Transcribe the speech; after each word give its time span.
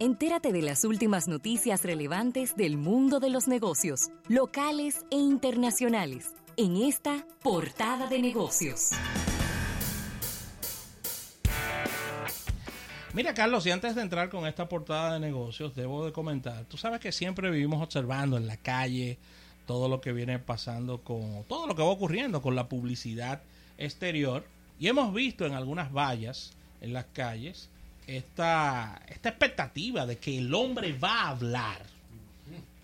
Entérate 0.00 0.52
de 0.52 0.62
las 0.62 0.84
últimas 0.84 1.26
noticias 1.26 1.82
relevantes 1.82 2.54
del 2.54 2.76
mundo 2.76 3.18
de 3.18 3.30
los 3.30 3.48
negocios, 3.48 4.10
locales 4.28 5.04
e 5.10 5.16
internacionales, 5.16 6.36
en 6.56 6.76
esta 6.76 7.26
portada 7.42 8.06
de 8.06 8.20
negocios. 8.20 8.90
Mira, 13.12 13.34
Carlos, 13.34 13.66
y 13.66 13.72
antes 13.72 13.96
de 13.96 14.02
entrar 14.02 14.30
con 14.30 14.46
esta 14.46 14.68
portada 14.68 15.14
de 15.14 15.18
negocios, 15.18 15.74
debo 15.74 16.06
de 16.06 16.12
comentar, 16.12 16.64
tú 16.66 16.76
sabes 16.76 17.00
que 17.00 17.10
siempre 17.10 17.50
vivimos 17.50 17.82
observando 17.82 18.36
en 18.36 18.46
la 18.46 18.56
calle 18.56 19.18
todo 19.66 19.88
lo 19.88 20.00
que 20.00 20.12
viene 20.12 20.38
pasando 20.38 21.02
con 21.02 21.42
todo 21.48 21.66
lo 21.66 21.74
que 21.74 21.82
va 21.82 21.88
ocurriendo 21.88 22.40
con 22.40 22.54
la 22.54 22.68
publicidad 22.68 23.42
exterior 23.78 24.44
y 24.78 24.86
hemos 24.86 25.12
visto 25.12 25.44
en 25.44 25.54
algunas 25.54 25.92
vallas 25.92 26.52
en 26.80 26.92
las 26.92 27.06
calles 27.06 27.68
esta, 28.08 29.02
esta 29.06 29.28
expectativa 29.28 30.06
de 30.06 30.16
que 30.16 30.38
el 30.38 30.52
hombre 30.54 30.92
va 30.98 31.22
a 31.22 31.28
hablar. 31.28 31.82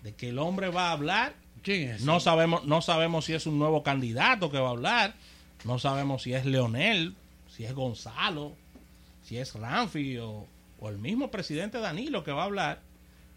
De 0.03 0.13
que 0.13 0.29
el 0.29 0.37
hombre 0.37 0.69
va 0.69 0.89
a 0.89 0.91
hablar. 0.91 1.33
¿Quién 1.63 1.89
es? 1.89 2.01
No 2.03 2.19
sabemos, 2.19 2.63
no 2.65 2.81
sabemos 2.81 3.25
si 3.25 3.33
es 3.33 3.47
un 3.47 3.57
nuevo 3.57 3.81
candidato 3.81 4.51
que 4.51 4.59
va 4.59 4.67
a 4.67 4.71
hablar. 4.71 5.15
No 5.63 5.79
sabemos 5.79 6.21
si 6.21 6.33
es 6.33 6.45
Leonel, 6.45 7.15
si 7.49 7.65
es 7.65 7.73
Gonzalo, 7.73 8.53
si 9.23 9.37
es 9.37 9.55
Ramfi 9.55 10.19
o, 10.19 10.45
o 10.79 10.89
el 10.89 10.99
mismo 10.99 11.31
presidente 11.31 11.79
Danilo 11.79 12.23
que 12.23 12.31
va 12.31 12.43
a 12.43 12.45
hablar. 12.45 12.81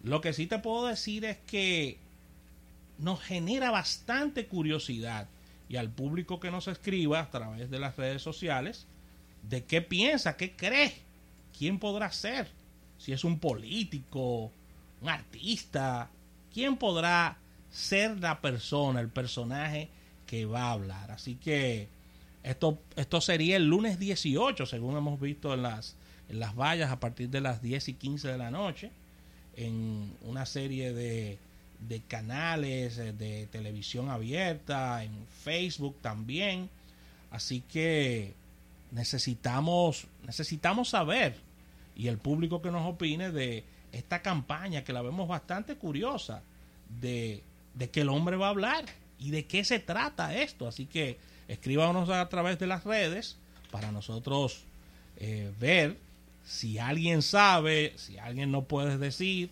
Lo 0.03 0.21
que 0.21 0.35
sí 0.35 0.47
te 0.47 0.59
puedo 0.59 0.87
decir 0.87 1.25
es 1.25 1.39
que 1.47 1.99
nos 2.99 3.23
genera 3.23 3.71
bastante 3.71 4.47
curiosidad 4.47 5.27
y 5.71 5.77
al 5.77 5.89
público 5.89 6.39
que 6.39 6.51
nos 6.51 6.69
escriba 6.69 7.21
a 7.21 7.31
través 7.31 7.71
de 7.71 7.79
las 7.79 7.97
redes 7.97 8.21
sociales 8.21 8.87
de 9.43 9.65
qué 9.65 9.81
piensa, 9.81 10.37
qué 10.37 10.55
cree 10.55 11.08
¿quién 11.57 11.79
podrá 11.79 12.11
ser? 12.13 12.49
Si 12.99 13.13
es 13.13 13.25
un 13.25 13.39
político, 13.39 14.51
un 15.01 15.09
artista, 15.09 16.11
¿quién 16.53 16.77
podrá 16.77 17.39
ser 17.71 18.19
la 18.21 18.41
persona, 18.41 19.01
el 19.01 19.09
personaje 19.09 19.89
que 20.27 20.47
va 20.47 20.63
a 20.63 20.73
hablar? 20.73 21.11
Así 21.11 21.37
que 21.37 21.89
esto, 22.43 22.79
esto 22.97 23.21
sería 23.21 23.57
el 23.57 23.67
lunes 23.67 23.99
18, 23.99 24.67
según 24.67 24.97
hemos 24.97 25.21
visto 25.21 25.55
en 25.55 25.63
las, 25.63 25.97
en 26.29 26.41
las 26.41 26.55
vallas, 26.57 26.91
a 26.91 27.01
partir 27.01 27.31
de 27.31 27.41
las 27.41 27.63
10 27.63 27.89
y 27.89 27.95
15 27.95 28.29
de 28.29 28.39
la 28.39 28.51
noche, 28.51 28.91
en 29.57 30.13
una 30.23 30.47
serie 30.47 30.93
de, 30.93 31.39
de 31.87 32.01
canales 32.01 32.99
eh, 32.99 33.13
de 33.13 33.47
televisión 33.47 34.09
abierta, 34.09 35.05
en 35.05 35.13
Facebook 35.45 35.97
también. 36.01 36.69
Así 37.31 37.61
que 37.61 38.35
necesitamos, 38.91 40.07
necesitamos 40.25 40.91
saber 40.91 41.37
y 41.99 42.07
el 42.07 42.17
público 42.17 42.63
que 42.63 42.71
nos 42.71 42.89
opine 42.89 43.31
de 43.33 43.65
esta 43.93 44.23
campaña 44.23 44.85
que 44.85 44.93
la 44.93 45.03
vemos 45.03 45.29
bastante 45.29 45.77
curiosa 45.77 46.43
de, 47.01 47.43
que 47.93 48.01
el 48.01 48.09
hombre 48.09 48.37
va 48.37 48.47
a 48.47 48.51
hablar 48.51 48.85
y 49.19 49.31
de 49.31 49.47
qué 49.47 49.65
se 49.65 49.81
trata 49.81 50.35
esto. 50.35 50.69
Así 50.69 50.87
que 50.87 51.19
escríbanos 51.49 52.09
a 52.09 52.27
través 52.29 52.59
de 52.61 52.69
las 52.69 52.85
redes 52.85 53.37
para 53.73 53.91
nosotros 53.91 54.63
eh, 55.17 55.53
ver 55.59 55.99
si 56.45 56.79
alguien 56.79 57.21
sabe, 57.21 57.93
si 57.97 58.17
alguien 58.17 58.53
no 58.53 58.63
puede 58.63 58.97
decir 58.97 59.51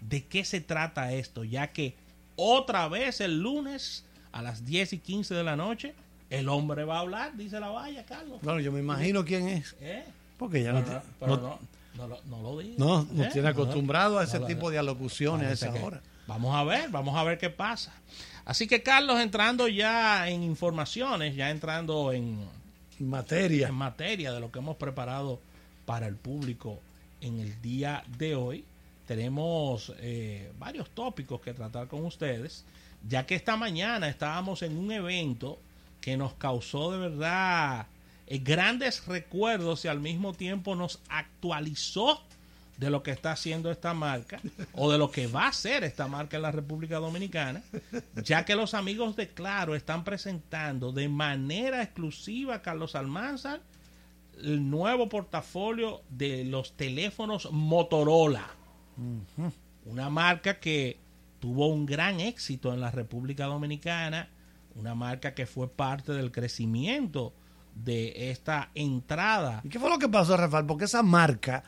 de 0.00 0.24
qué 0.24 0.44
se 0.44 0.60
trata 0.60 1.12
esto, 1.12 1.42
ya 1.42 1.72
que 1.72 1.96
otra 2.36 2.88
vez 2.88 3.20
el 3.20 3.40
lunes 3.40 4.04
a 4.30 4.40
las 4.40 4.64
10 4.64 4.92
y 4.92 4.98
15 4.98 5.34
de 5.34 5.42
la 5.42 5.56
noche 5.56 5.94
el 6.30 6.48
hombre 6.48 6.84
va 6.84 6.98
a 6.98 7.00
hablar, 7.00 7.36
dice 7.36 7.58
la 7.58 7.70
valla, 7.70 8.04
Carlos. 8.04 8.38
Bueno, 8.42 8.60
yo 8.60 8.70
me 8.70 8.78
imagino 8.80 9.24
quién 9.24 9.48
es. 9.48 9.74
¿Eh? 9.80 10.04
Porque 10.36 10.62
ya 10.62 10.72
no, 10.72 10.84
no, 11.20 11.36
no, 11.36 11.58
lo, 12.06 12.22
no 12.24 12.42
lo 12.42 12.58
digo. 12.58 12.74
No, 12.78 13.06
nos 13.12 13.26
¿Eh? 13.26 13.30
tiene 13.32 13.48
acostumbrado 13.48 14.18
a 14.18 14.24
ese 14.24 14.40
tipo 14.40 14.70
de 14.70 14.78
alocuciones 14.78 15.48
a 15.48 15.52
esa 15.52 15.84
hora. 15.84 16.00
Vamos 16.26 16.54
a 16.54 16.62
ver, 16.62 16.90
vamos 16.90 17.16
a 17.16 17.24
ver 17.24 17.38
qué 17.38 17.50
pasa. 17.50 17.92
Así 18.44 18.66
que 18.66 18.82
Carlos, 18.82 19.18
entrando 19.20 19.66
ya 19.68 20.28
en 20.28 20.42
informaciones, 20.42 21.34
ya 21.34 21.50
entrando 21.50 22.12
en 22.12 22.46
materia. 22.98 23.68
En 23.68 23.74
materia 23.74 24.32
de 24.32 24.40
lo 24.40 24.50
que 24.50 24.58
hemos 24.58 24.76
preparado 24.76 25.40
para 25.86 26.06
el 26.06 26.16
público 26.16 26.78
en 27.20 27.40
el 27.40 27.60
día 27.62 28.04
de 28.18 28.34
hoy, 28.34 28.64
tenemos 29.06 29.92
eh, 30.00 30.52
varios 30.58 30.90
tópicos 30.90 31.40
que 31.40 31.54
tratar 31.54 31.88
con 31.88 32.04
ustedes, 32.04 32.64
ya 33.08 33.24
que 33.24 33.34
esta 33.34 33.56
mañana 33.56 34.08
estábamos 34.08 34.62
en 34.62 34.76
un 34.76 34.92
evento 34.92 35.58
que 36.00 36.16
nos 36.16 36.34
causó 36.34 36.92
de 36.92 36.98
verdad 36.98 37.86
eh, 38.30 38.38
grandes 38.38 39.06
recuerdos 39.06 39.86
y 39.86 39.88
al 39.88 40.00
mismo 40.00 40.34
tiempo 40.34 40.74
nos 40.76 41.00
actualizó 41.08 42.20
de 42.76 42.90
lo 42.90 43.02
que 43.02 43.10
está 43.10 43.32
haciendo 43.32 43.70
esta 43.70 43.94
marca 43.94 44.38
o 44.72 44.92
de 44.92 44.98
lo 44.98 45.10
que 45.10 45.26
va 45.26 45.44
a 45.44 45.48
hacer 45.48 45.82
esta 45.82 46.06
marca 46.08 46.36
en 46.36 46.42
la 46.42 46.52
República 46.52 46.98
Dominicana, 46.98 47.62
ya 48.22 48.44
que 48.44 48.54
los 48.54 48.74
amigos 48.74 49.16
de 49.16 49.28
Claro 49.28 49.74
están 49.74 50.04
presentando 50.04 50.92
de 50.92 51.08
manera 51.08 51.82
exclusiva, 51.82 52.62
Carlos 52.62 52.94
Almanzar, 52.94 53.62
el 54.36 54.68
nuevo 54.70 55.08
portafolio 55.08 56.02
de 56.10 56.44
los 56.44 56.76
teléfonos 56.76 57.50
Motorola. 57.50 58.46
Una 59.86 60.10
marca 60.10 60.60
que 60.60 60.98
tuvo 61.40 61.68
un 61.68 61.86
gran 61.86 62.20
éxito 62.20 62.74
en 62.74 62.80
la 62.80 62.90
República 62.90 63.46
Dominicana, 63.46 64.28
una 64.74 64.94
marca 64.94 65.34
que 65.34 65.46
fue 65.46 65.68
parte 65.68 66.12
del 66.12 66.30
crecimiento 66.30 67.32
de 67.84 68.30
esta 68.30 68.70
entrada. 68.74 69.60
¿Y 69.64 69.68
qué 69.68 69.78
fue 69.78 69.90
lo 69.90 69.98
que 69.98 70.08
pasó, 70.08 70.36
Rafael? 70.36 70.66
Porque 70.66 70.84
esa 70.84 71.02
marca 71.02 71.62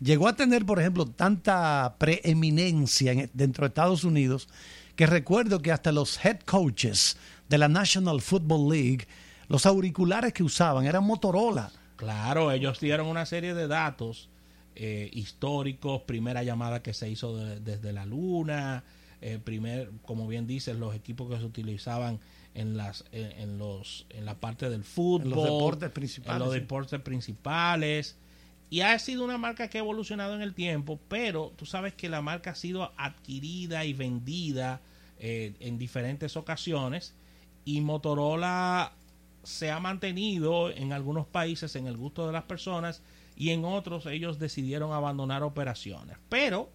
llegó 0.00 0.28
a 0.28 0.36
tener, 0.36 0.64
por 0.64 0.80
ejemplo, 0.80 1.06
tanta 1.06 1.96
preeminencia 1.98 3.28
dentro 3.32 3.64
de 3.64 3.68
Estados 3.68 4.04
Unidos 4.04 4.48
que 4.96 5.06
recuerdo 5.06 5.60
que 5.60 5.70
hasta 5.70 5.92
los 5.92 6.24
head 6.24 6.40
coaches 6.40 7.16
de 7.48 7.58
la 7.58 7.68
National 7.68 8.20
Football 8.20 8.72
League, 8.72 9.06
los 9.48 9.64
auriculares 9.64 10.32
que 10.32 10.42
usaban 10.42 10.86
eran 10.86 11.04
Motorola. 11.04 11.70
Claro, 11.96 12.50
ellos 12.52 12.80
dieron 12.80 13.06
una 13.06 13.24
serie 13.24 13.54
de 13.54 13.68
datos 13.68 14.28
eh, 14.74 15.08
históricos, 15.12 16.02
primera 16.02 16.42
llamada 16.42 16.82
que 16.82 16.94
se 16.94 17.08
hizo 17.08 17.36
desde 17.36 17.92
la 17.92 18.06
luna, 18.06 18.84
eh, 19.20 19.40
primer, 19.42 19.90
como 20.04 20.28
bien 20.28 20.46
dices, 20.46 20.76
los 20.76 20.94
equipos 20.94 21.28
que 21.28 21.38
se 21.38 21.44
utilizaban 21.44 22.20
en 22.54 22.76
las 22.76 23.04
en, 23.12 23.58
los 23.58 24.06
en 24.10 24.24
la 24.24 24.40
parte 24.40 24.68
del 24.70 24.84
fútbol, 24.84 25.22
en 25.22 25.30
los 25.30 25.44
deportes 25.44 25.90
principales, 25.90 26.36
en 26.36 26.46
los 26.46 26.54
deportes 26.54 27.00
principales. 27.00 28.16
Y 28.70 28.82
ha 28.82 28.98
sido 28.98 29.24
una 29.24 29.38
marca 29.38 29.68
que 29.68 29.78
ha 29.78 29.80
evolucionado 29.80 30.34
en 30.34 30.42
el 30.42 30.54
tiempo, 30.54 31.00
pero 31.08 31.52
tú 31.56 31.64
sabes 31.64 31.94
que 31.94 32.10
la 32.10 32.20
marca 32.20 32.50
ha 32.50 32.54
sido 32.54 32.92
adquirida 32.98 33.86
y 33.86 33.94
vendida 33.94 34.82
eh, 35.18 35.54
en 35.60 35.78
diferentes 35.78 36.36
ocasiones 36.36 37.14
y 37.64 37.80
Motorola 37.80 38.92
se 39.42 39.70
ha 39.70 39.80
mantenido 39.80 40.70
en 40.70 40.92
algunos 40.92 41.26
países 41.26 41.76
en 41.76 41.86
el 41.86 41.96
gusto 41.96 42.26
de 42.26 42.32
las 42.32 42.44
personas 42.44 43.02
y 43.36 43.50
en 43.50 43.64
otros 43.64 44.06
ellos 44.06 44.38
decidieron 44.38 44.92
abandonar 44.92 45.42
operaciones, 45.42 46.18
pero 46.28 46.70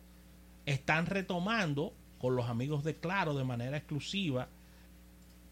están 0.65 1.05
retomando 1.05 1.93
con 2.19 2.35
los 2.35 2.47
amigos 2.47 2.83
de 2.83 2.95
Claro 2.95 3.33
de 3.33 3.43
manera 3.43 3.77
exclusiva 3.77 4.47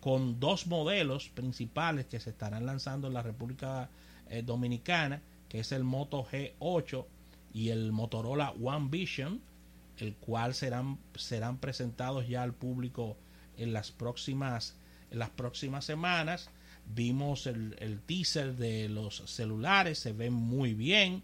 con 0.01 0.39
dos 0.39 0.65
modelos 0.67 1.29
principales 1.29 2.07
que 2.07 2.19
se 2.19 2.31
estarán 2.31 2.65
lanzando 2.65 3.07
en 3.07 3.13
la 3.13 3.21
República 3.21 3.89
eh, 4.29 4.41
Dominicana, 4.41 5.21
que 5.47 5.59
es 5.59 5.71
el 5.71 5.83
Moto 5.83 6.25
G8 6.25 7.05
y 7.53 7.69
el 7.69 7.91
Motorola 7.91 8.51
One 8.51 8.87
Vision, 8.89 9.41
el 9.97 10.15
cual 10.15 10.55
serán, 10.55 10.97
serán 11.15 11.57
presentados 11.59 12.27
ya 12.27 12.41
al 12.41 12.53
público 12.53 13.15
en 13.57 13.73
las 13.73 13.91
próximas, 13.91 14.75
las 15.11 15.29
próximas 15.29 15.85
semanas. 15.85 16.49
Vimos 16.87 17.45
el, 17.45 17.75
el 17.79 18.01
teaser 18.01 18.55
de 18.55 18.89
los 18.89 19.17
celulares, 19.27 19.99
se 19.99 20.13
ven 20.13 20.33
muy 20.33 20.73
bien. 20.73 21.21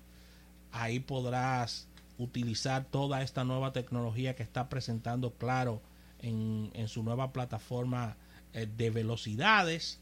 Ahí 0.72 1.00
podrás 1.00 1.88
utilizar 2.20 2.86
toda 2.86 3.24
esta 3.24 3.44
nueva 3.44 3.74
tecnología 3.74 4.36
que 4.36 4.44
está 4.44 4.70
presentando 4.70 5.34
Claro 5.34 5.82
en, 6.20 6.70
en 6.74 6.88
su 6.88 7.02
nueva 7.02 7.34
plataforma 7.34 8.18
eh, 8.54 8.68
de 8.78 8.90
velocidades. 8.90 10.00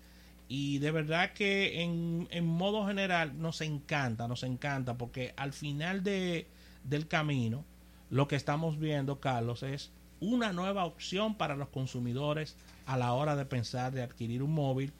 Y 0.48 0.78
de 0.78 0.92
verdad 0.92 1.34
que 1.34 1.82
en, 1.82 2.28
en, 2.30 2.46
modo 2.46 2.86
general 2.86 3.42
nos 3.42 3.62
encanta, 3.62 4.28
nos 4.28 4.44
encanta 4.44 4.96
porque 4.96 5.34
al 5.38 5.54
final 5.54 6.04
de, 6.04 6.48
del 6.84 7.08
camino 7.08 7.66
lo 8.12 8.28
que 8.28 8.36
estamos 8.36 8.78
viendo, 8.78 9.20
Carlos, 9.20 9.64
es 9.64 9.92
una 10.20 10.54
nueva 10.54 10.86
opción 10.86 11.36
para 11.36 11.56
los 11.56 11.70
consumidores 11.70 12.56
a 12.86 12.98
la 12.98 13.14
hora 13.14 13.36
de 13.36 13.46
pensar 13.46 13.92
de 13.92 14.04
adquirir 14.04 14.44
un 14.44 14.54
móvil 14.54 14.94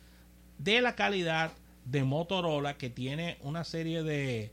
de 0.58 0.82
la 0.82 0.96
calidad 0.96 1.52
de 1.86 2.04
Motorola 2.04 2.78
que 2.78 2.90
tiene 2.90 3.38
una 3.42 3.64
serie 3.64 4.04
de, 4.04 4.52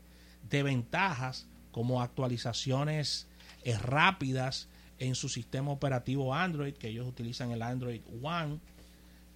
de 0.49 0.63
ventajas 0.63 1.47
como 1.71 2.01
actualizaciones 2.01 3.27
eh, 3.63 3.77
rápidas 3.77 4.69
en 4.99 5.15
su 5.15 5.27
sistema 5.27 5.71
operativo 5.71 6.33
Android, 6.33 6.75
que 6.75 6.89
ellos 6.89 7.07
utilizan 7.07 7.51
el 7.51 7.61
Android 7.61 8.01
One 8.21 8.59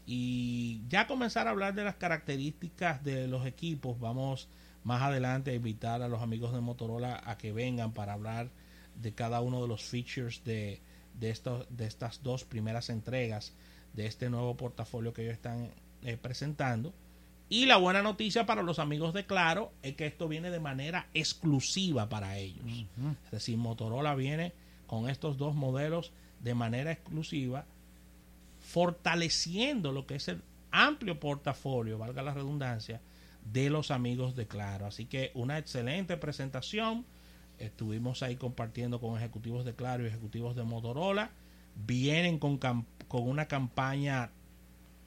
y 0.10 0.82
ya 0.88 1.06
comenzar 1.06 1.48
a 1.48 1.52
hablar 1.52 1.76
de 1.76 1.84
las 1.84 1.96
características 1.96 3.04
de 3.04 3.28
los 3.28 3.46
equipos. 3.46 4.00
Vamos 4.00 4.48
más 4.86 5.02
adelante 5.02 5.52
a 5.52 5.54
invitar 5.54 6.02
a 6.02 6.08
los 6.08 6.22
amigos 6.22 6.54
de 6.54 6.62
Motorola 6.62 7.22
a 7.26 7.38
que 7.38 7.52
vengan 7.52 7.92
para 7.92 8.14
hablar 8.14 8.50
de 8.96 9.14
cada 9.14 9.42
uno 9.42 9.62
de 9.62 9.68
los 9.68 9.84
features 9.84 10.46
de, 10.46 10.80
de, 11.20 11.30
estos, 11.30 11.68
de 11.70 11.86
estas 11.86 12.24
dos 12.24 12.46
primeras 12.46 12.90
entregas 12.90 13.54
de 13.94 14.06
este 14.06 14.30
nuevo 14.30 14.56
portafolio 14.56 15.14
que 15.14 15.24
ellos 15.24 15.34
están 15.34 15.72
eh, 16.04 16.16
presentando. 16.16 16.94
Y 17.50 17.66
la 17.66 17.76
buena 17.76 18.02
noticia 18.02 18.46
para 18.46 18.64
los 18.64 18.80
amigos 18.80 19.14
de 19.14 19.26
Claro 19.26 19.74
es 19.82 19.96
que 19.96 20.06
esto 20.06 20.30
viene 20.30 20.52
de 20.52 20.60
manera 20.62 21.08
exclusiva 21.14 22.08
para 22.08 22.38
ellos. 22.38 22.66
Es 23.26 23.32
decir, 23.32 23.58
Motorola 23.58 24.16
viene 24.16 24.54
con 24.86 25.10
estos 25.10 25.38
dos 25.38 25.54
modelos 25.54 26.14
de 26.42 26.54
manera 26.54 26.92
exclusiva, 26.92 27.66
fortaleciendo 28.68 29.94
lo 29.94 30.06
que 30.06 30.16
es 30.16 30.28
el 30.28 30.42
amplio 30.72 31.22
portafolio, 31.22 31.98
valga 31.98 32.22
la 32.22 32.34
redundancia, 32.34 33.02
de 33.54 33.70
los 33.70 33.92
amigos 33.92 34.36
de 34.36 34.46
Claro. 34.46 34.86
Así 34.86 35.06
que 35.06 35.32
una 35.36 35.58
excelente 35.58 36.18
presentación. 36.18 37.06
Estuvimos 37.60 38.24
ahí 38.24 38.36
compartiendo 38.36 39.00
con 39.00 39.18
ejecutivos 39.18 39.64
de 39.64 39.74
Claro 39.74 40.04
y 40.04 40.08
ejecutivos 40.08 40.56
de 40.58 40.64
Motorola. 40.64 41.32
Vienen 41.76 42.40
con, 42.40 42.58
con 42.58 43.24
una 43.24 43.48
campaña 43.48 44.32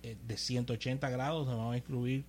eh, 0.03 0.17
de 0.27 0.37
180 0.39 1.11
grados, 1.11 1.47
donde 1.47 1.59
vamos 1.59 1.75
a 1.75 1.79
incluir 1.79 2.25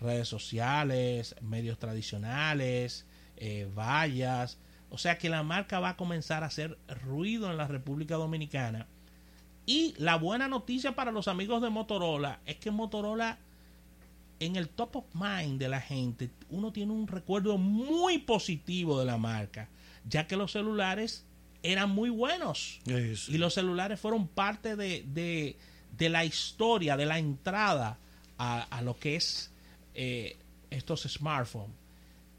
redes 0.00 0.28
sociales, 0.28 1.34
medios 1.42 1.80
tradicionales, 1.80 3.06
eh, 3.36 3.68
vallas. 3.74 4.60
O 4.88 4.98
sea 4.98 5.18
que 5.18 5.28
la 5.28 5.42
marca 5.42 5.80
va 5.80 5.90
a 5.90 5.96
comenzar 5.96 6.44
a 6.44 6.46
hacer 6.46 6.78
ruido 7.02 7.50
en 7.50 7.56
la 7.56 7.66
República 7.66 8.14
Dominicana. 8.14 8.86
Y 9.66 9.94
la 9.98 10.16
buena 10.16 10.48
noticia 10.48 10.94
para 10.94 11.10
los 11.10 11.28
amigos 11.28 11.60
de 11.60 11.70
Motorola 11.70 12.40
es 12.46 12.56
que 12.56 12.70
Motorola 12.70 13.38
en 14.40 14.56
el 14.56 14.68
top 14.68 14.96
of 14.96 15.04
mind 15.14 15.58
de 15.58 15.68
la 15.68 15.80
gente, 15.80 16.30
uno 16.50 16.72
tiene 16.72 16.92
un 16.92 17.06
recuerdo 17.06 17.58
muy 17.58 18.18
positivo 18.18 18.98
de 18.98 19.06
la 19.06 19.16
marca, 19.16 19.68
ya 20.08 20.26
que 20.26 20.36
los 20.36 20.52
celulares 20.52 21.24
eran 21.62 21.90
muy 21.90 22.10
buenos. 22.10 22.80
Y 22.86 23.38
los 23.38 23.54
celulares 23.54 23.98
fueron 23.98 24.28
parte 24.28 24.76
de, 24.76 25.56
de, 25.96 26.08
la 26.08 26.24
historia, 26.24 26.96
de 26.96 27.06
la 27.06 27.18
entrada 27.18 27.98
a, 28.38 28.82
lo 28.82 28.98
que 28.98 29.16
es 29.16 29.50
eh, 29.94 30.36
estos 30.70 31.02
smartphones. 31.02 31.74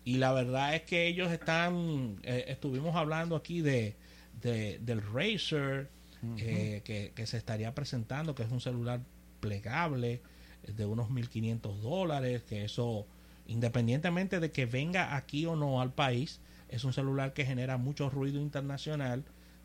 Y 0.05 0.17
la 0.17 0.31
verdad 0.31 0.75
es 0.75 0.83
que 0.83 1.07
ellos 1.07 1.31
están, 1.31 2.19
eh, 2.23 2.45
estuvimos 2.47 2.95
hablando 2.95 3.35
aquí 3.35 3.61
de, 3.61 3.95
del 4.41 5.01
Razer, 5.13 5.89
eh, 6.37 6.81
que, 6.83 7.27
se 7.27 7.37
estaría 7.37 7.73
presentando, 7.75 8.35
que 8.35 8.43
es 8.43 8.51
un 8.51 8.61
celular 8.61 9.01
plegable 9.39 10.21
de 10.63 10.85
unos 10.85 11.09
1.500 11.09 11.75
dólares, 11.77 12.43
que 12.43 12.63
eso, 12.65 13.05
independientemente 13.45 14.39
de 14.39 14.51
que 14.51 14.65
venga 14.65 15.15
aquí 15.15 15.45
o 15.45 15.55
no 15.55 15.81
al 15.81 15.93
país, 15.93 16.41
es 16.69 16.83
un 16.83 16.93
celular 16.93 17.33
que 17.33 17.45
genera 17.45 17.77
mucho 17.77 18.09
ruido 18.09 18.41
internacional 18.41 19.23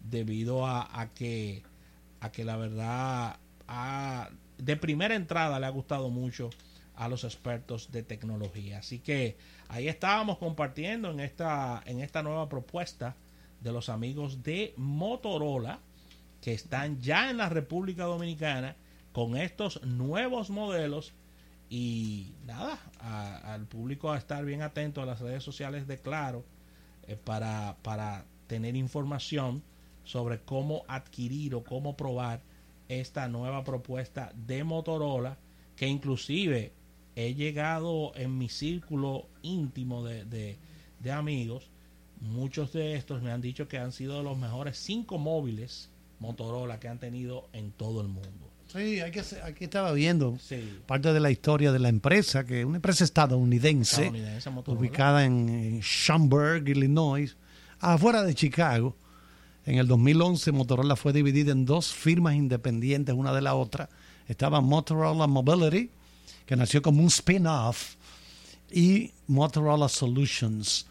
debido 0.09 0.67
a, 0.67 1.11
que, 1.15 1.63
a 2.21 2.31
que 2.31 2.45
la 2.45 2.57
verdad 2.57 3.39
de 4.59 4.77
primera 4.77 5.15
entrada 5.15 5.59
le 5.59 5.67
ha 5.67 5.71
gustado 5.71 6.11
mucho 6.11 6.51
a 6.95 7.09
los 7.09 7.25
expertos 7.25 7.91
de 7.91 8.03
tecnología. 8.03 8.79
Así 8.79 8.99
que 8.99 9.37
ahí 9.69 9.89
estábamos 9.89 10.39
compartiendo 10.39 11.11
en 11.11 11.21
esta, 11.21 11.83
en 11.87 12.01
esta 12.01 12.23
nueva 12.23 12.49
propuesta 12.49 13.17
de 13.61 13.73
los 13.73 13.89
amigos 13.89 14.43
de 14.43 14.75
Motorola 14.77 15.81
que 16.43 16.53
están 16.53 17.01
ya 17.01 17.31
en 17.31 17.39
la 17.39 17.49
República 17.49 18.05
Dominicana 18.05 18.77
con 19.13 19.37
estos 19.37 19.81
nuevos 19.85 20.51
modelos. 20.51 21.15
Y 21.71 22.35
nada, 22.45 22.79
al 23.45 23.65
público 23.67 24.11
a 24.11 24.19
estar 24.19 24.45
bien 24.45 24.61
atento 24.61 25.01
a 25.01 25.07
las 25.07 25.21
redes 25.21 25.43
sociales 25.43 25.87
de 25.87 25.99
Claro 25.99 26.45
eh, 27.07 27.17
para, 27.17 27.77
para 27.83 28.27
tener 28.47 28.77
información 28.77 29.63
sobre 30.05 30.41
cómo 30.41 30.85
adquirir 30.89 31.55
o 31.55 31.65
cómo 31.65 31.97
probar 31.97 32.43
esta 32.89 33.29
nueva 33.29 33.65
propuesta 33.65 34.33
de 34.35 34.65
Motorola 34.65 35.39
que 35.77 35.87
inclusive 35.87 36.73
he 37.15 37.35
llegado 37.35 38.13
en 38.17 38.37
mi 38.37 38.49
círculo 38.49 39.29
íntimo 39.43 40.05
de, 40.05 40.25
de, 40.25 40.59
de 40.99 41.13
amigos. 41.13 41.71
Muchos 42.21 42.73
de 42.73 42.97
estos 42.97 43.23
me 43.23 43.31
han 43.31 43.41
dicho 43.41 43.69
que 43.69 43.79
han 43.79 43.93
sido 43.93 44.23
los 44.23 44.37
mejores 44.37 44.77
cinco 44.77 45.19
móviles 45.19 45.92
Motorola 46.23 46.79
que 46.79 46.89
han 46.89 46.99
tenido 46.99 47.49
en 47.53 47.73
todo 47.73 48.01
el 48.01 48.07
mundo. 48.07 48.49
Sí, 48.69 49.01
hay 49.01 49.11
que, 49.11 49.23
aquí 49.45 49.65
estaba 49.65 49.93
viendo 49.93 50.39
parte 50.87 51.13
de 51.13 51.21
la 51.21 51.31
historia 51.31 51.73
de 51.73 51.79
la 51.79 51.91
empresa, 51.91 52.47
que 52.47 52.61
es 52.61 52.65
una 52.65 52.77
empresa 52.77 53.05
estadounidense, 53.05 54.11
ubicada 54.67 55.25
en, 55.25 55.81
Schaumburg, 55.83 56.67
Illinois, 56.69 57.37
afuera 57.81 58.23
de 58.23 58.35
Chicago. 58.35 58.97
En 59.67 59.79
el 59.79 59.87
2011 59.87 60.53
Motorola 60.53 60.97
fue 60.97 61.13
dividida 61.13 61.53
en 61.53 61.67
dos 61.67 61.93
firmas 61.93 62.35
independientes 62.35 63.15
una 63.15 63.35
de 63.35 63.43
la 63.43 63.55
otra. 63.55 63.91
Estaba 64.27 64.61
Motorola 64.61 65.27
Mobility, 65.27 65.91
que 66.47 66.57
nació 66.57 66.81
como 66.81 67.03
un 67.03 67.09
spin-off, 67.09 67.97
y 68.71 69.11
Motorola 69.27 69.89
Solutions. 69.89 70.87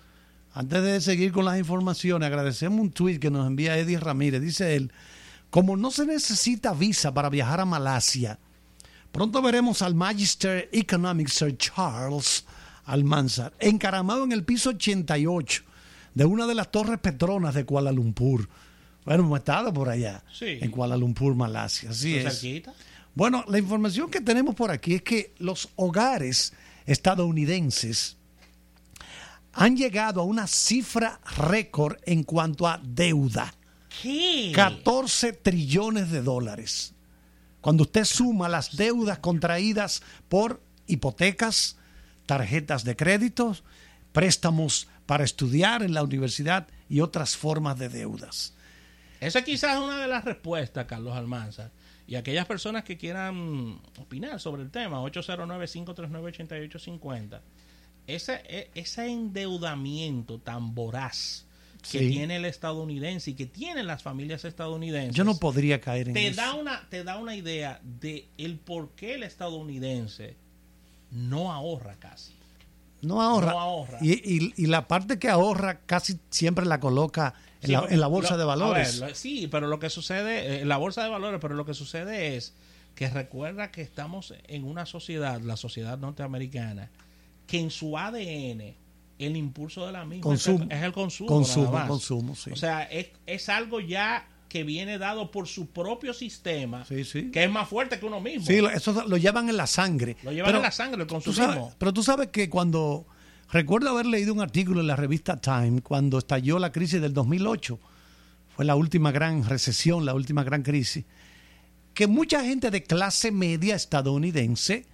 Antes 0.54 0.84
de 0.84 1.02
seguir 1.02 1.32
con 1.32 1.46
las 1.46 1.58
informaciones, 1.58 2.28
agradecemos 2.28 2.82
un 2.82 2.92
tweet 2.92 3.20
que 3.20 3.32
nos 3.32 3.48
envía 3.48 3.78
Eddie 3.78 4.00
Ramírez. 4.00 4.42
Dice 4.42 4.76
él, 4.76 4.92
como 5.52 5.78
no 5.78 5.92
se 5.92 6.06
necesita 6.08 6.74
visa 6.74 7.14
para 7.14 7.30
viajar 7.30 7.60
a 7.60 7.66
Malasia, 7.66 8.40
pronto 9.12 9.42
veremos 9.42 9.84
al 9.84 9.94
Magister 9.94 10.70
Economic 10.72 11.28
Sir 11.28 11.56
Charles 11.58 12.46
Almanzar 12.86 13.54
encaramado 13.60 14.24
en 14.24 14.32
el 14.32 14.44
piso 14.44 14.70
88 14.72 15.64
de 16.16 16.26
una 16.26 16.48
de 16.48 16.56
las 16.56 16.72
torres 16.72 17.00
petronas 17.00 17.54
de 17.54 17.66
Kuala 17.66 17.92
Lumpur. 17.92 18.50
Bueno, 19.06 19.24
hemos 19.24 19.40
estado 19.40 19.74
por 19.74 19.90
allá, 19.90 20.24
en 20.40 20.72
Kuala 20.72 20.98
Lumpur, 20.98 21.36
Malasia. 21.36 21.92
Así 21.92 22.16
es. 22.16 22.44
Bueno, 23.14 23.44
la 23.48 23.60
información 23.60 24.10
que 24.10 24.22
tenemos 24.22 24.56
por 24.56 24.72
aquí 24.72 24.96
es 24.96 25.02
que 25.02 25.34
los 25.38 25.70
hogares 25.76 26.54
estadounidenses 26.86 28.18
han 29.54 29.76
llegado 29.76 30.22
a 30.22 30.24
una 30.24 30.48
cifra 30.48 31.20
récord 31.38 31.98
en 32.06 32.24
cuanto 32.24 32.68
a 32.68 32.80
deuda. 32.82 33.54
14 34.54 35.34
trillones 35.34 36.12
de 36.12 36.22
dólares. 36.22 36.94
Cuando 37.60 37.84
usted 37.84 38.06
suma 38.06 38.48
las 38.50 38.76
deudas 38.76 39.20
contraídas 39.20 40.02
por 40.30 40.62
hipotecas, 40.88 41.78
tarjetas 42.26 42.84
de 42.84 42.96
créditos, 42.96 43.64
préstamos 44.12 44.88
para 45.06 45.24
estudiar 45.24 45.84
en 45.84 45.94
la 45.94 46.02
universidad 46.04 46.68
y 46.90 47.02
otras 47.02 47.38
formas 47.38 47.78
de 47.78 47.90
deudas. 47.90 48.56
Esa 49.20 49.44
quizás 49.44 49.76
es 49.76 49.82
una 49.84 50.02
de 50.02 50.08
las 50.08 50.26
respuestas, 50.26 50.86
Carlos 50.86 51.16
Almanza. 51.16 51.70
Y 52.08 52.16
aquellas 52.16 52.48
personas 52.48 52.84
que 52.84 52.98
quieran 52.98 53.80
opinar 54.00 54.40
sobre 54.40 54.64
el 54.64 54.72
tema, 54.72 55.04
809-539-8850. 55.04 57.42
Ese, 58.08 58.72
ese 58.74 59.08
endeudamiento 59.08 60.40
tan 60.40 60.74
voraz 60.74 61.46
que 61.90 62.00
tiene 62.00 62.36
el 62.38 62.46
estadounidense 62.46 63.32
y 63.32 63.34
que 63.34 63.46
tienen 63.46 63.88
las 63.88 64.04
familias 64.04 64.46
estadounidenses. 64.46 65.16
Yo 65.16 65.24
no 65.24 65.38
podría 65.38 65.82
caer 65.82 66.10
en 66.10 66.14
te 66.14 66.28
eso. 66.28 66.42
Da 66.42 66.54
una, 66.54 66.88
te 66.90 67.04
da 67.04 67.18
una 67.18 67.36
idea 67.36 67.82
de 67.84 68.28
el 68.38 68.58
por 68.58 68.92
qué 68.92 69.16
el 69.16 69.24
estadounidense 69.24 70.36
no 71.12 71.52
ahorra 71.52 71.96
casi. 72.00 72.34
No 73.02 73.22
ahorra. 73.22 73.98
Y, 74.02 74.68
la 74.68 74.88
parte 74.88 75.18
que 75.18 75.28
ahorra 75.28 75.80
casi 75.80 76.20
siempre 76.30 76.66
la 76.66 76.80
coloca 76.80 77.34
en, 77.62 78.00
la, 78.00 78.08
bolsa 78.08 78.38
de 78.38 78.44
valores. 78.44 79.04
sí, 79.14 79.48
pero 79.48 79.68
lo 79.68 79.80
que 79.80 79.90
sucede, 79.90 80.58
eh, 80.58 80.62
en 80.62 80.70
la 80.70 80.78
bolsa 80.78 81.04
de 81.04 81.10
valores, 81.10 81.40
pero 81.42 81.56
lo 81.56 81.66
que 81.66 81.74
sucede 81.74 82.36
es 82.36 82.54
que 82.94 83.10
recuerda 83.10 83.72
que 83.72 83.82
estamos 83.82 84.36
en 84.48 84.66
una 84.66 84.86
sociedad, 84.86 85.42
la 85.42 85.58
sociedad 85.58 85.98
norteamericana, 85.98 86.92
que 87.48 87.60
en 87.60 87.72
su 87.72 87.98
ADN 87.98 88.76
el 89.28 89.38
impulso 89.38 89.86
de 89.86 89.92
la 89.92 90.06
misma 90.06 90.34
es, 90.34 90.48
el, 90.48 90.92
consumo. 90.92 91.28
Consumo, 91.28 91.88
consumo, 91.88 92.34
O 92.34 92.56
sea, 92.56 92.84
es, 92.84 93.50
algo 93.50 93.80
ya 93.80 94.28
que 94.50 94.64
viene 94.64 94.98
dado 94.98 95.32
por 95.32 95.48
su 95.48 95.68
propio 95.68 96.14
sistema, 96.14 96.86
que 96.88 97.32
es 97.34 97.52
más 97.52 97.70
fuerte 97.70 98.00
que 98.00 98.06
uno 98.06 98.20
mismo. 98.20 98.46
Sí, 98.46 98.60
eso 98.74 99.06
lo 99.08 99.18
llevan 99.18 99.50
en 99.50 99.58
la 99.58 99.68
sangre. 99.68 100.18
Lo 100.24 100.32
llevan 100.32 100.56
en 100.56 100.62
la 100.62 100.72
sangre, 100.72 101.04
el 101.04 101.08
consumismo. 101.08 101.74
pero 101.78 101.94
tú 101.94 102.04
sabes 102.04 102.30
que 102.30 102.50
cuando, 102.50 103.06
recuerdo 103.50 103.90
haber 103.90 104.06
leído 104.06 104.34
un 104.34 104.42
artículo 104.42 104.82
en 104.82 104.88
la 104.88 104.96
revista 104.96 105.40
Time, 105.40 105.82
cuando 105.82 106.18
estalló 106.18 106.60
la 106.60 106.72
crisis 106.72 107.02
del 107.02 107.14
2008, 107.14 107.80
fue 108.56 108.66
la 108.66 108.76
última 108.76 109.12
gran 109.12 109.46
recesión, 109.46 110.06
la 110.06 110.14
última 110.14 110.44
gran 110.44 110.64
crisis, 110.64 111.06
que 111.94 112.08
mucha 112.08 112.44
gente 112.44 112.72
de 112.72 112.84
clase 112.84 113.32
media 113.32 113.76
estadounidense, 113.76 114.86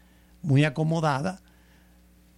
muy 0.41 0.65
acomodada, 0.65 1.41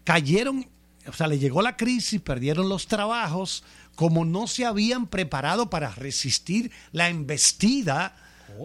cayeron 0.04 0.68
o 1.10 1.14
sea, 1.14 1.28
le 1.28 1.40
llegó 1.40 1.62
la 1.62 1.78
crisis, 1.78 2.22
perdieron 2.22 2.70
los 2.70 2.88
trabajos, 2.88 3.64
como 3.96 4.26
no 4.26 4.48
se 4.48 4.66
habían 4.66 5.08
preparado 5.08 5.70
para 5.70 5.90
resistir 5.90 6.72
la 6.92 7.10
embestida 7.10 8.16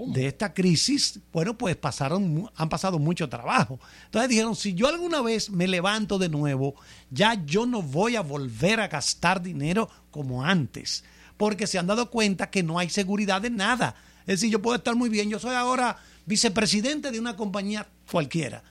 de 0.06 0.26
esta 0.26 0.54
crisis, 0.54 1.20
bueno, 1.32 1.56
pues 1.56 1.76
pasaron, 1.76 2.50
han 2.56 2.68
pasado 2.68 2.98
mucho 2.98 3.28
trabajo. 3.28 3.78
Entonces 4.06 4.28
dijeron, 4.28 4.56
si 4.56 4.74
yo 4.74 4.88
alguna 4.88 5.20
vez 5.20 5.50
me 5.50 5.68
levanto 5.68 6.18
de 6.18 6.28
nuevo, 6.28 6.74
ya 7.10 7.34
yo 7.44 7.66
no 7.66 7.82
voy 7.82 8.16
a 8.16 8.20
volver 8.20 8.80
a 8.80 8.88
gastar 8.88 9.42
dinero 9.42 9.88
como 10.10 10.44
antes, 10.44 11.04
porque 11.36 11.66
se 11.66 11.78
han 11.78 11.86
dado 11.86 12.10
cuenta 12.10 12.50
que 12.50 12.62
no 12.62 12.78
hay 12.78 12.90
seguridad 12.90 13.42
de 13.42 13.50
nada. 13.50 13.94
Es 14.20 14.40
decir, 14.40 14.50
yo 14.50 14.62
puedo 14.62 14.76
estar 14.76 14.96
muy 14.96 15.08
bien, 15.08 15.28
yo 15.28 15.38
soy 15.38 15.54
ahora 15.54 15.98
vicepresidente 16.26 17.10
de 17.10 17.20
una 17.20 17.36
compañía 17.36 17.86
cualquiera 18.10 18.62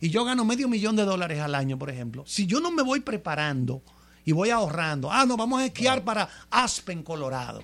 y 0.00 0.10
yo 0.10 0.24
gano 0.24 0.44
medio 0.44 0.68
millón 0.68 0.96
de 0.96 1.04
dólares 1.04 1.40
al 1.40 1.54
año, 1.54 1.78
por 1.78 1.90
ejemplo. 1.90 2.24
Si 2.26 2.46
yo 2.46 2.60
no 2.60 2.70
me 2.70 2.82
voy 2.82 3.00
preparando 3.00 3.82
y 4.24 4.32
voy 4.32 4.50
ahorrando, 4.50 5.10
ah, 5.10 5.26
no, 5.26 5.36
vamos 5.36 5.60
a 5.60 5.66
esquiar 5.66 6.04
para 6.04 6.28
Aspen, 6.50 7.02
Colorado 7.02 7.62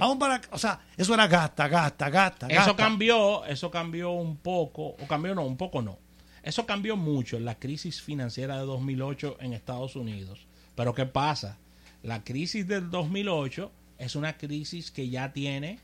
Vamos 0.00 0.16
para, 0.16 0.40
o 0.52 0.56
sea, 0.56 0.80
eso 0.96 1.12
era 1.12 1.26
gasta, 1.26 1.68
gasta, 1.68 2.08
gasta. 2.08 2.46
Eso 2.46 2.74
cambió, 2.74 3.44
eso 3.44 3.70
cambió 3.70 4.12
un 4.12 4.38
poco, 4.38 4.96
o 4.98 5.06
cambió 5.06 5.34
no, 5.34 5.44
un 5.44 5.58
poco 5.58 5.82
no. 5.82 5.98
Eso 6.42 6.64
cambió 6.64 6.96
mucho 6.96 7.36
en 7.36 7.44
la 7.44 7.58
crisis 7.58 8.00
financiera 8.00 8.58
de 8.58 8.64
2008 8.64 9.36
en 9.40 9.52
Estados 9.52 9.96
Unidos. 9.96 10.46
Pero 10.74 10.94
¿qué 10.94 11.04
pasa? 11.04 11.58
La 12.02 12.24
crisis 12.24 12.66
del 12.66 12.90
2008 12.90 13.70
es 13.98 14.16
una 14.16 14.38
crisis 14.38 14.90
que 14.90 15.10
ya 15.10 15.34
tiene 15.34 15.80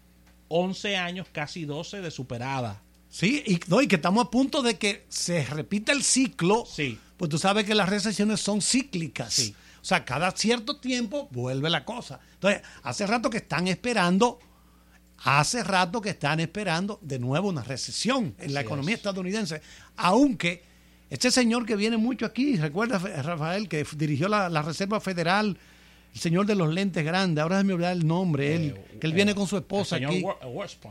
11 0.49 0.97
años, 0.97 1.26
casi 1.33 1.65
12 1.65 2.00
de 2.00 2.11
superada. 2.11 2.83
Sí, 3.09 3.43
y, 3.47 3.61
no, 3.69 3.81
y 3.81 3.88
que 3.88 3.97
estamos 3.97 4.26
a 4.26 4.31
punto 4.31 4.62
de 4.62 4.76
que 4.76 5.07
se 5.09 5.45
repita 5.45 5.93
el 5.93 6.03
ciclo. 6.03 6.65
Sí. 6.67 6.99
Pues 7.17 7.31
tú 7.31 7.38
sabes 7.38 7.65
que 7.65 7.75
las 7.75 7.88
recesiones 7.88 8.41
son 8.41 8.61
cíclicas. 8.61 9.33
Sí. 9.33 9.55
O 9.81 9.85
sea, 9.85 10.05
cada 10.05 10.33
cierto 10.33 10.79
tiempo 10.79 11.29
vuelve 11.31 11.71
la 11.71 11.85
cosa. 11.85 12.21
Entonces, 12.35 12.62
hace 12.83 13.07
rato 13.07 13.31
que 13.31 13.38
están 13.38 13.69
esperando, 13.69 14.41
hace 15.19 15.62
rato 15.62 16.00
que 16.00 16.11
están 16.11 16.41
esperando 16.41 16.99
de 17.03 17.19
nuevo 17.19 17.49
una 17.49 17.62
recesión 17.62 18.35
en 18.38 18.53
la 18.53 18.62
economía 18.62 18.97
estadounidense, 18.97 19.62
aunque 19.97 20.65
este 21.09 21.31
señor 21.31 21.67
que 21.67 21.76
viene 21.76 21.97
mucho 21.97 22.26
aquí, 22.26 22.57
recuerda 22.57 22.99
Rafael, 22.99 23.69
que 23.69 23.87
dirigió 23.97 24.29
la, 24.29 24.62
Reserva 24.62 25.00
Federal, 25.00 25.57
el 26.16 26.20
señor 26.20 26.46
de 26.46 26.54
los 26.54 26.73
lentes 26.73 27.04
grandes, 27.04 27.42
ahora 27.42 27.58
se 27.58 27.64
me 27.64 27.75
olvidar 27.75 27.92
el 27.92 28.06
nombre, 28.06 28.56
él, 28.56 28.75
eh, 28.75 28.99
que 28.99 29.06
él 29.06 29.12
viene 29.12 29.35
con 29.35 29.46
su 29.46 29.58
esposa 29.58 29.96
aquí, 29.96 30.25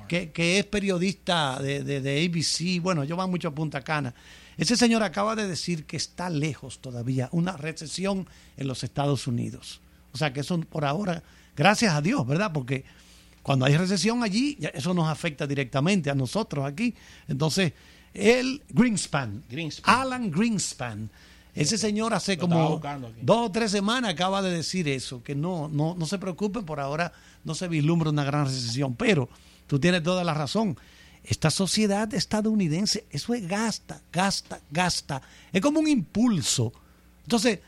que, 0.08 0.30
que, 0.30 0.60
es 0.60 0.66
periodista 0.66 1.60
de, 1.60 1.84
de, 1.84 2.00
de 2.00 2.24
ABC, 2.24 2.80
bueno, 2.80 3.04
yo 3.04 3.18
va 3.18 3.26
mucho 3.26 3.48
a 3.48 3.52
Punta 3.52 3.82
Cana. 3.82 4.14
Ese 4.56 4.78
señor 4.78 5.02
acaba 5.02 5.36
de 5.36 5.48
decir 5.48 5.86
que 5.86 5.98
está 5.98 6.30
lejos 6.30 6.78
todavía 6.78 7.28
una 7.32 7.58
recesión 7.58 8.28
en 8.56 8.68
los 8.68 8.84
Estados 8.84 9.26
Unidos. 9.26 9.82
O 10.14 10.18
sea 10.20 10.32
que 10.32 10.42
eso 10.42 10.60
por 10.60 10.86
ahora, 10.86 11.24
gracias 11.56 11.96
a 11.96 12.04
Dios, 12.04 12.28
¿verdad? 12.28 12.52
Porque 12.54 12.86
cuando 13.42 13.66
hay 13.66 13.76
recesión 13.78 14.22
allí, 14.22 14.60
eso 14.76 14.94
nos 14.94 15.10
afecta 15.10 15.48
directamente 15.48 16.12
a 16.12 16.14
nosotros 16.14 16.64
aquí. 16.66 16.94
Entonces, 17.28 17.74
él, 18.14 18.62
Greenspan, 18.70 19.44
Alan 19.86 20.30
Greenspan, 20.30 21.10
ese 21.56 21.78
señor 21.78 22.14
hace 22.14 22.38
como 22.38 22.82
dos 23.22 23.48
o 23.48 23.52
tres 23.52 23.72
semanas 23.72 24.12
acaba 24.12 24.42
de 24.42 24.52
decir 24.52 24.88
eso, 24.88 25.24
que 25.24 25.36
no, 25.36 25.70
no, 25.70 25.96
no 25.96 26.06
se 26.06 26.20
preocupen, 26.20 26.66
por 26.66 26.80
ahora 26.80 27.14
no 27.44 27.56
se 27.56 27.68
vislumbra 27.68 28.10
una 28.10 28.24
gran 28.24 28.46
recesión. 28.46 28.96
Pero 28.96 29.30
tú 29.66 29.80
tienes 29.80 30.04
toda 30.04 30.24
la 30.24 30.34
razón 30.34 30.78
esta 31.28 31.50
sociedad 31.50 32.14
estadounidense, 32.14 33.06
eso 33.10 33.34
es 33.34 33.48
gasta, 33.48 34.02
gasta, 34.12 34.62
gasta. 34.70 35.22
Es 35.52 35.62
como 35.62 35.80
un 35.80 35.88
impulso. 35.88 36.72
Entonces, 37.24 37.60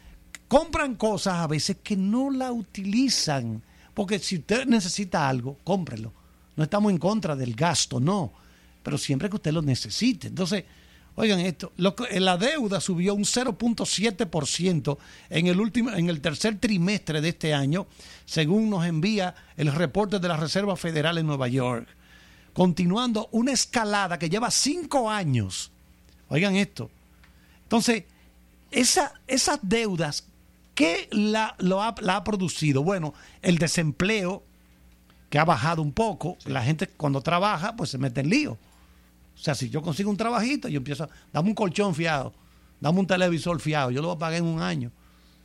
compran 0.48 0.96
cosas 0.96 1.36
a 1.36 1.48
veces 1.48 1.78
que 1.84 1.96
no 1.96 2.30
la 2.30 2.52
utilizan. 2.52 3.64
Porque 3.94 4.20
si 4.20 4.38
usted 4.38 4.68
necesita 4.68 5.28
algo, 5.28 5.58
cómprelo. 5.64 6.14
No 6.56 6.64
estamos 6.64 6.92
en 6.92 7.00
contra 7.00 7.36
del 7.36 7.56
gasto, 7.56 8.00
no. 8.00 8.32
Pero 8.84 8.98
siempre 8.98 9.30
que 9.30 9.38
usted 9.38 9.52
lo 9.52 9.64
necesite. 9.64 10.28
Entonces, 10.28 10.66
oigan 11.18 11.42
esto, 11.42 11.74
la 11.76 12.38
deuda 12.38 12.80
subió 12.80 13.14
un 13.14 13.26
0.7% 13.26 14.98
en 15.30 15.48
el 15.48 15.60
último, 15.60 15.92
en 15.92 16.10
el 16.10 16.22
tercer 16.22 16.58
trimestre 16.58 17.20
de 17.20 17.30
este 17.30 17.54
año, 17.54 17.88
según 18.26 18.70
nos 18.70 18.86
envía 18.86 19.36
el 19.58 19.74
reporte 19.74 20.20
de 20.20 20.28
la 20.30 20.38
Reserva 20.38 20.78
Federal 20.78 21.18
en 21.18 21.28
Nueva 21.28 21.50
York 21.50 21.90
continuando 22.58 23.30
una 23.34 23.52
escalada 23.52 24.18
que 24.18 24.32
lleva 24.32 24.50
cinco 24.50 25.12
años. 25.12 25.70
Oigan 26.28 26.56
esto. 26.56 26.90
Entonces, 27.62 28.06
esa, 28.72 29.14
esas 29.28 29.60
deudas, 29.62 30.26
¿qué 30.74 31.08
la, 31.12 31.56
lo 31.60 31.84
ha, 31.84 31.94
la 32.02 32.16
ha 32.16 32.24
producido? 32.24 32.82
Bueno, 32.82 33.14
el 33.44 33.60
desempleo, 33.60 34.42
que 35.30 35.38
ha 35.38 35.46
bajado 35.46 35.84
un 35.84 35.92
poco. 35.92 36.36
La 36.46 36.64
gente 36.64 36.88
cuando 36.88 37.22
trabaja, 37.22 37.76
pues 37.76 37.92
se 37.92 38.00
mete 38.00 38.22
en 38.22 38.30
lío. 38.32 38.58
O 39.40 39.44
sea, 39.44 39.56
si 39.56 39.70
yo 39.70 39.82
consigo 39.82 40.10
un 40.10 40.18
trabajito, 40.18 40.68
yo 40.68 40.78
empiezo, 40.78 41.10
dame 41.32 41.50
un 41.50 41.56
colchón 41.56 41.94
fiado, 41.94 42.34
dame 42.80 43.00
un 43.00 43.08
televisor 43.08 43.60
fiado, 43.60 43.92
yo 43.92 44.02
lo 44.02 44.10
voy 44.10 44.16
a 44.16 44.20
pagar 44.20 44.40
en 44.40 44.46
un 44.46 44.62
año. 44.62 44.92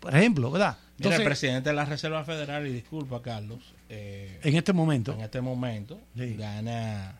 Por 0.00 0.14
ejemplo, 0.14 0.50
¿verdad? 0.50 0.76
Entonces, 0.96 1.20
el 1.20 1.26
presidente 1.26 1.70
de 1.70 1.76
la 1.76 1.84
Reserva 1.84 2.24
Federal, 2.24 2.66
y 2.66 2.72
disculpa, 2.72 3.20
Carlos, 3.22 3.60
eh, 3.88 4.40
en 4.42 4.56
este 4.56 4.72
momento, 4.72 5.12
en 5.12 5.20
este 5.20 5.40
momento 5.40 6.00
gana 6.14 7.18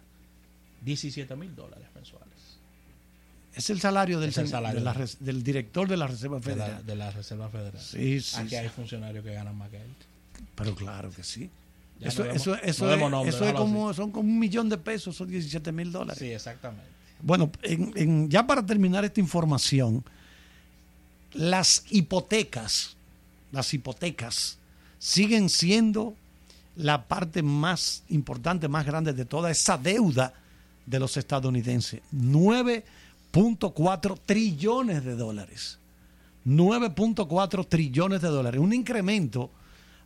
17 0.81 1.37
mil 1.37 1.55
dólares 1.55 1.87
mensuales. 1.95 2.29
Es 3.55 3.69
el 3.69 3.81
salario 3.81 4.19
del, 4.19 4.33
del 5.21 5.43
director 5.43 5.87
de 5.87 5.97
la 5.97 6.07
Reserva 6.07 6.41
Federal. 6.41 6.87
De 6.87 6.97
la, 6.97 7.11
Reserva 7.11 7.51
Federal. 7.51 7.81
Sí, 7.81 8.21
sí. 8.21 8.37
Aquí 8.39 8.57
hay 8.57 8.69
funcionarios 8.71 9.23
que 9.23 9.35
ganan 9.35 9.57
más 9.57 9.69
que 9.69 9.77
él. 9.77 9.91
Pero 10.55 10.75
claro 10.75 11.11
que 11.11 11.23
sí. 11.23 11.51
Eso, 12.03 12.25
eso, 12.25 12.55
eso, 12.57 12.93
es, 12.93 13.35
eso 13.35 13.47
es 13.47 13.55
como, 13.55 13.95
son 13.95 14.11
como 14.11 14.29
un 14.29 14.39
millón 14.39 14.69
de 14.69 14.79
pesos, 14.79 15.17
son 15.17 15.29
17 15.29 15.73
mil 15.73 15.93
dólares. 15.93 16.19
Sí, 16.19 16.31
exactamente. 16.31 16.91
Bueno, 17.23 17.51
en, 17.63 18.29
ya 18.29 18.47
para 18.47 18.67
terminar 18.67 19.05
esta 19.05 19.21
información, 19.21 20.05
las 21.33 21.85
hipotecas, 21.91 22.97
las 23.53 23.73
hipotecas 23.73 24.59
siguen 24.99 25.49
siendo 25.49 26.17
la 26.77 27.07
parte 27.07 27.43
más 27.43 28.03
importante, 28.09 28.69
más 28.69 28.87
grande 28.87 29.13
de 29.13 29.25
toda 29.25 29.51
esa 29.51 29.77
deuda 29.79 30.35
de 30.87 30.99
los 30.99 31.17
estadounidenses. 31.17 32.01
9.4 32.15 34.19
trillones 34.27 35.05
de 35.05 35.15
dólares. 35.15 35.79
9.4 36.45 37.69
trillones 37.69 38.21
de 38.21 38.29
dólares. 38.29 38.61
Un 38.61 38.73
incremento 38.73 39.51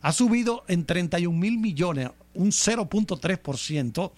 ha 0.01 0.11
subido 0.11 0.63
en 0.67 0.85
31 0.85 1.37
mil 1.37 1.57
millones, 1.57 2.09
un 2.33 2.49
0.3% 2.49 4.11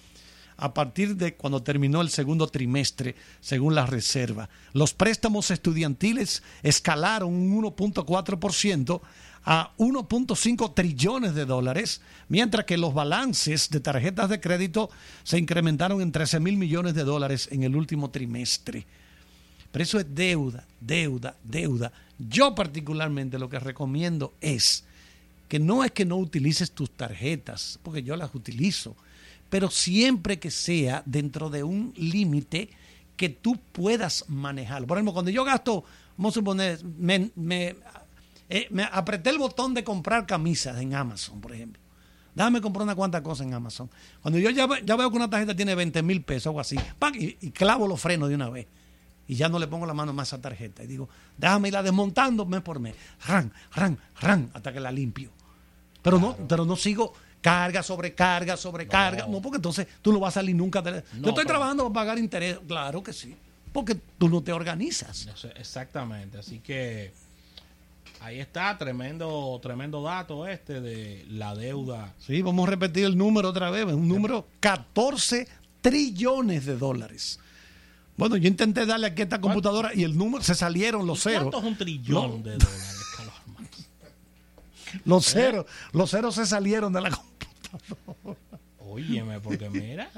a 0.59 0.73
partir 0.73 1.15
de 1.15 1.35
cuando 1.35 1.63
terminó 1.63 2.01
el 2.01 2.09
segundo 2.09 2.47
trimestre, 2.47 3.15
según 3.39 3.75
la 3.75 3.85
reserva. 3.85 4.49
Los 4.73 4.93
préstamos 4.93 5.51
estudiantiles 5.51 6.43
escalaron 6.63 7.33
un 7.33 7.63
1.4% 7.63 9.01
a 9.45 9.71
1.5 9.77 10.73
trillones 10.73 11.33
de 11.33 11.45
dólares, 11.45 12.01
mientras 12.27 12.65
que 12.65 12.77
los 12.77 12.93
balances 12.93 13.69
de 13.69 13.79
tarjetas 13.79 14.29
de 14.29 14.41
crédito 14.41 14.89
se 15.23 15.39
incrementaron 15.39 16.01
en 16.01 16.11
13 16.11 16.41
mil 16.41 16.57
millones 16.57 16.93
de 16.93 17.05
dólares 17.05 17.47
en 17.51 17.63
el 17.63 17.75
último 17.75 18.09
trimestre. 18.09 18.85
Pero 19.71 19.83
eso 19.83 19.99
es 19.99 20.13
deuda, 20.13 20.65
deuda, 20.81 21.37
deuda. 21.43 21.93
Yo 22.17 22.53
particularmente 22.53 23.39
lo 23.39 23.49
que 23.49 23.59
recomiendo 23.59 24.33
es 24.41 24.83
que 25.49 25.59
no 25.59 25.83
es 25.83 25.91
que 25.91 26.05
no 26.05 26.15
utilices 26.15 26.71
tus 26.71 26.91
tarjetas, 26.91 27.79
porque 27.83 28.03
yo 28.03 28.15
las 28.15 28.33
utilizo, 28.33 28.95
pero 29.49 29.69
siempre 29.69 30.39
que 30.39 30.51
sea 30.51 31.03
dentro 31.05 31.49
de 31.49 31.63
un 31.63 31.91
límite 31.97 32.69
que 33.17 33.29
tú 33.29 33.57
puedas 33.73 34.23
manejar. 34.29 34.85
Por 34.85 34.97
ejemplo, 34.97 35.11
cuando 35.11 35.31
yo 35.31 35.43
gasto, 35.43 35.83
vamos 36.15 36.33
a 36.33 36.39
suponer, 36.39 36.79
me, 36.85 37.31
eh, 38.47 38.67
me 38.69 38.83
apreté 38.83 39.31
el 39.31 39.39
botón 39.39 39.73
de 39.73 39.83
comprar 39.83 40.25
camisas 40.25 40.79
en 40.79 40.93
Amazon, 40.93 41.41
por 41.41 41.53
ejemplo. 41.53 41.81
Déjame 42.35 42.61
comprar 42.61 42.83
una 42.83 42.95
cuanta 42.95 43.21
cosa 43.23 43.43
en 43.43 43.53
Amazon. 43.53 43.89
Cuando 44.21 44.39
yo 44.39 44.51
ya, 44.51 44.67
veo 44.67 45.11
que 45.11 45.17
una 45.17 45.29
tarjeta 45.29 45.55
tiene 45.55 45.73
20 45.73 46.03
mil 46.03 46.21
pesos 46.21 46.47
algo 46.47 46.59
así, 46.59 46.77
y, 47.15 47.51
clavo 47.51 47.87
los 47.87 47.99
frenos 47.99 48.29
de 48.29 48.35
una 48.35 48.49
vez. 48.49 48.67
Y 49.27 49.35
ya 49.35 49.49
no 49.49 49.59
le 49.59 49.67
pongo 49.67 49.85
la 49.85 49.93
mano 49.93 50.13
más 50.13 50.31
a 50.31 50.39
tarjeta. 50.39 50.83
Y 50.83 50.87
digo, 50.87 51.09
déjame 51.37 51.67
irla 51.67 51.83
desmontando 51.83 52.45
mes 52.45 52.61
por 52.61 52.79
mes. 52.79 52.95
Ran, 53.27 53.51
ran, 53.73 53.99
ran, 54.21 54.51
hasta 54.53 54.71
que 54.71 54.79
la 54.79 54.91
limpio. 54.91 55.31
Pero, 56.01 56.19
no, 56.19 56.35
pero 56.47 56.65
no 56.65 56.75
sigo 56.75 57.13
carga, 57.41 57.83
sobrecarga, 57.83 58.57
sobrecarga. 58.57 59.25
No. 59.25 59.33
no, 59.33 59.41
porque 59.41 59.57
entonces 59.57 59.87
tú 60.01 60.11
no 60.11 60.19
vas 60.19 60.35
a 60.35 60.39
salir 60.39 60.55
nunca. 60.55 60.83
yo 60.83 61.29
estoy 61.29 61.45
trabajando 61.45 61.83
para 61.83 62.05
pagar 62.05 62.19
interés. 62.19 62.59
Claro 62.67 63.03
que 63.03 63.13
sí. 63.13 63.35
Porque 63.71 63.95
tú 64.17 64.29
no 64.29 64.41
te 64.41 64.51
organizas. 64.51 65.27
Exactamente. 65.55 66.39
Así 66.39 66.59
que 66.59 67.13
Ahí 68.21 68.39
está, 68.39 68.77
tremendo, 68.77 69.57
tremendo 69.61 70.03
dato 70.03 70.45
este 70.45 70.81
de 70.81 71.25
la 71.29 71.55
deuda. 71.55 72.13
Sí, 72.19 72.41
vamos 72.41 72.67
a 72.67 72.71
repetir 72.71 73.05
el 73.05 73.17
número 73.17 73.49
otra 73.49 73.69
vez, 73.69 73.85
un 73.85 74.09
número 74.09 74.45
14 74.59 75.47
trillones 75.79 76.65
de 76.65 76.77
dólares. 76.77 77.39
Bueno, 78.17 78.35
yo 78.35 78.49
intenté 78.49 78.85
darle 78.85 79.07
aquí 79.07 79.21
a 79.21 79.23
esta 79.23 79.39
computadora 79.39 79.91
y 79.95 80.03
el 80.03 80.17
número 80.17 80.43
se 80.43 80.53
salieron 80.53 81.07
los 81.07 81.23
ceros. 81.23 81.43
¿Cuánto 81.43 81.59
es 81.59 81.63
un 81.63 81.77
trillón 81.77 82.43
de 82.43 82.51
dólares, 82.57 82.98
Los 85.05 85.25
ceros, 85.25 85.65
los 85.93 86.09
ceros 86.11 86.35
se 86.35 86.45
salieron 86.45 86.91
de 86.93 87.01
la 87.01 87.09
computadora. 87.71 88.37
Óyeme, 88.79 89.39
porque 89.39 89.69
mira. 89.69 90.09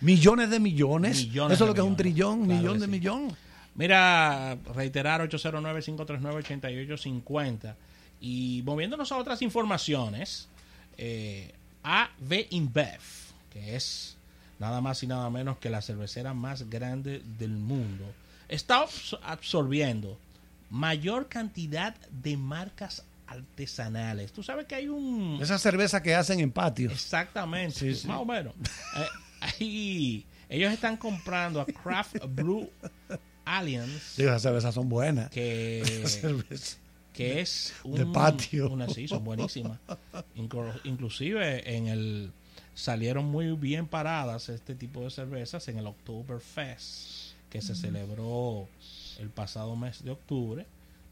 Millones 0.00 0.50
de 0.50 0.60
millones. 0.60 1.18
Millones 1.26 1.56
Eso 1.56 1.64
es 1.64 1.68
lo 1.68 1.74
que 1.74 1.80
es 1.80 1.86
un 1.86 1.96
trillón, 1.96 2.44
Claro 2.44 2.60
millón 2.60 2.78
de 2.78 2.84
sí. 2.86 2.90
millón. 2.90 3.36
Mira, 3.74 4.56
reiterar 4.74 5.20
809-539-8850. 5.28 7.74
Y 8.20 8.62
moviéndonos 8.64 9.12
a 9.12 9.16
otras 9.18 9.42
informaciones, 9.42 10.48
eh, 10.96 11.52
AV 11.82 12.46
InBev, 12.50 13.00
que 13.50 13.76
es 13.76 14.16
nada 14.58 14.80
más 14.80 15.02
y 15.02 15.06
nada 15.06 15.28
menos 15.30 15.58
que 15.58 15.70
la 15.70 15.82
cervecera 15.82 16.32
más 16.34 16.68
grande 16.70 17.22
del 17.38 17.50
mundo, 17.50 18.04
está 18.48 18.84
abs- 18.84 19.18
absorbiendo 19.22 20.18
mayor 20.70 21.28
cantidad 21.28 21.94
de 22.10 22.36
marcas 22.36 23.02
artesanales. 23.26 24.32
Tú 24.32 24.42
sabes 24.42 24.66
que 24.66 24.74
hay 24.74 24.88
un... 24.88 25.38
Esa 25.42 25.58
cerveza 25.58 26.02
que 26.02 26.14
hacen 26.14 26.40
en 26.40 26.50
patios. 26.52 26.92
Exactamente, 26.92 27.78
Sí, 27.78 27.94
sí. 27.94 28.06
más 28.08 28.18
o 28.20 28.24
menos. 28.24 28.54
Eh, 28.96 29.06
ahí, 29.40 30.26
ellos 30.48 30.72
están 30.72 30.96
comprando 30.96 31.60
a 31.60 31.66
Craft 31.66 32.16
Brew 32.28 32.70
Alliance, 33.44 34.14
Digo, 34.16 34.30
esas 34.30 34.42
cervezas 34.42 34.74
son 34.74 34.88
buenas. 34.88 35.30
que, 35.30 35.82
que 37.12 37.40
es 37.40 37.74
un, 37.84 37.94
De 37.96 38.06
patio. 38.06 38.70
Una, 38.70 38.88
sí, 38.88 39.06
son 39.08 39.22
buenísimas. 39.24 39.78
Inclu- 40.36 40.80
inclusive 40.84 41.76
en 41.76 41.88
el 41.88 42.32
salieron 42.74 43.26
muy 43.26 43.52
bien 43.52 43.86
paradas 43.86 44.48
este 44.48 44.74
tipo 44.74 45.02
de 45.02 45.10
cervezas 45.10 45.68
en 45.68 45.78
el 45.78 45.86
Oktoberfest 45.86 47.34
que 47.50 47.60
se 47.62 47.74
celebró 47.76 48.66
el 49.20 49.28
pasado 49.30 49.76
mes 49.76 50.02
de 50.02 50.10
octubre, 50.10 50.66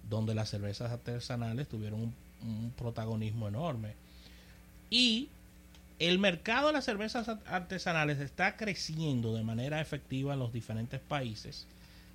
donde 0.08 0.34
las 0.34 0.50
cervezas 0.50 0.90
artesanales 0.92 1.68
tuvieron 1.68 2.00
un, 2.00 2.14
un 2.42 2.72
protagonismo 2.76 3.48
enorme. 3.48 3.94
Y 4.90 5.28
el 5.98 6.18
mercado 6.18 6.68
de 6.68 6.72
las 6.74 6.84
cervezas 6.84 7.28
art- 7.28 7.46
artesanales 7.46 8.18
está 8.18 8.56
creciendo 8.56 9.34
de 9.34 9.42
manera 9.44 9.80
efectiva 9.80 10.34
en 10.34 10.40
los 10.40 10.52
diferentes 10.52 11.00
países 11.00 11.66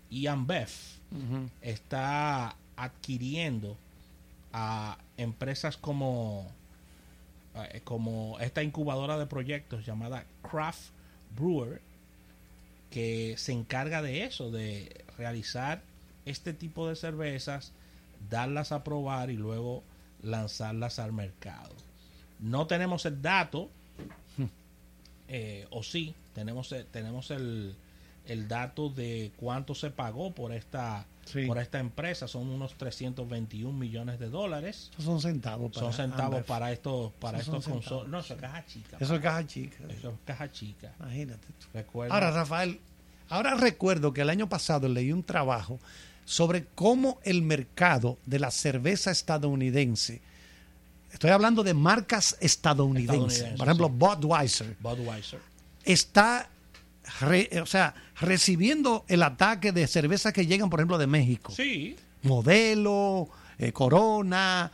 y 0.10 0.28
Ambev 0.28 0.70
está 1.62 2.56
adquiriendo 2.76 3.78
a 4.54 4.98
empresas 5.18 5.78
como 5.78 6.52
eh, 7.56 7.82
como 7.84 8.38
esta 8.40 8.62
incubadora 8.62 9.18
de 9.18 9.26
proyectos 9.26 9.86
llamada 9.86 10.26
Craft 10.50 10.90
Brewer 11.36 11.82
que 12.92 13.36
se 13.38 13.52
encarga 13.54 14.02
de 14.02 14.24
eso, 14.26 14.52
de 14.52 15.04
realizar 15.18 15.82
este 16.30 16.54
tipo 16.54 16.88
de 16.88 16.96
cervezas, 16.96 17.72
darlas 18.30 18.72
a 18.72 18.84
probar 18.84 19.30
y 19.30 19.36
luego 19.38 19.84
lanzarlas 20.22 21.00
al 21.00 21.14
mercado. 21.14 21.76
No 22.40 22.68
tenemos 22.68 23.06
el 23.06 23.22
dato, 23.22 23.70
eh, 25.28 25.68
o 25.72 25.84
sí, 25.84 26.14
tenemos, 26.34 26.72
el- 26.72 26.86
tenemos 26.86 27.32
el, 27.32 27.76
el 28.26 28.48
dato 28.48 28.90
de 28.90 29.32
cuánto 29.38 29.76
se 29.76 29.90
pagó 29.90 30.32
por 30.32 30.52
esta, 30.54 31.06
Sí. 31.26 31.46
por 31.46 31.58
esta 31.58 31.80
empresa. 31.80 32.28
Son 32.28 32.48
unos 32.48 32.76
321 32.76 33.78
millones 33.78 34.18
de 34.20 34.30
dólares. 34.30 34.92
Son 34.98 35.20
centavos. 35.20 35.74
Son 35.74 35.84
para 35.86 35.94
centavos 35.94 36.26
Ambev. 36.36 36.46
para 36.46 36.72
estos, 36.72 37.12
para 37.20 37.42
son 37.44 37.56
estos 37.58 37.74
consoles. 37.74 37.84
centavos, 38.06 38.08
No, 38.10 38.20
eso 38.20 38.34
es 38.36 38.40
caja 38.42 38.66
chica. 38.66 38.98
Eso 39.00 39.16
es 39.16 39.22
caja 39.22 39.46
chica. 39.48 39.78
Eso 39.90 40.10
es 40.12 40.16
caja 40.26 40.52
chica. 40.52 40.94
Imagínate 41.00 41.48
tú. 41.48 41.68
Recuerda. 41.74 42.14
Ahora, 42.16 42.32
Rafael, 42.32 42.80
ahora 43.30 43.56
recuerdo 43.56 44.14
que 44.14 44.22
el 44.22 44.30
año 44.30 44.48
pasado 44.48 44.88
leí 44.88 45.12
un 45.12 45.22
trabajo 45.24 45.80
sobre 46.28 46.66
cómo 46.76 47.20
el 47.24 47.42
mercado 47.42 48.18
de 48.26 48.38
la 48.40 48.52
cerveza 48.52 49.12
estadounidense, 49.12 50.20
estoy 51.14 51.30
hablando 51.32 51.64
de 51.64 51.74
marcas 51.74 52.36
estadounidenses, 52.42 53.54
por 53.58 53.66
ejemplo, 53.68 53.88
sí. 53.88 53.94
Budweiser, 53.98 54.76
Budweiser. 54.82 55.40
está 55.86 56.50
re- 57.22 57.50
o 57.62 57.66
sea, 57.66 57.96
recibiendo 58.20 59.06
el 59.08 59.24
ataque 59.24 59.72
de 59.72 59.88
cervezas 59.88 60.34
que 60.34 60.46
llegan, 60.46 60.70
por 60.70 60.82
ejemplo, 60.82 60.98
de 60.98 61.08
México. 61.08 61.54
Sí, 61.56 61.96
Modelo, 62.24 63.30
eh, 63.58 63.72
Corona, 63.72 64.70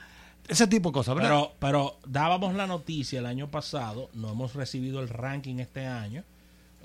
ese 0.47 0.65
tipo 0.65 0.89
de 0.89 0.93
cosas, 0.93 1.13
¿verdad? 1.13 1.29
pero, 1.29 1.53
pero 1.59 1.99
dábamos 2.07 2.55
la 2.55 2.65
noticia 2.65 3.19
el 3.19 3.27
año 3.27 3.47
pasado, 3.51 4.09
no 4.15 4.31
hemos 4.31 4.55
recibido 4.55 5.01
el 5.01 5.07
ranking 5.09 5.59
este 5.59 5.85
año, 5.85 6.23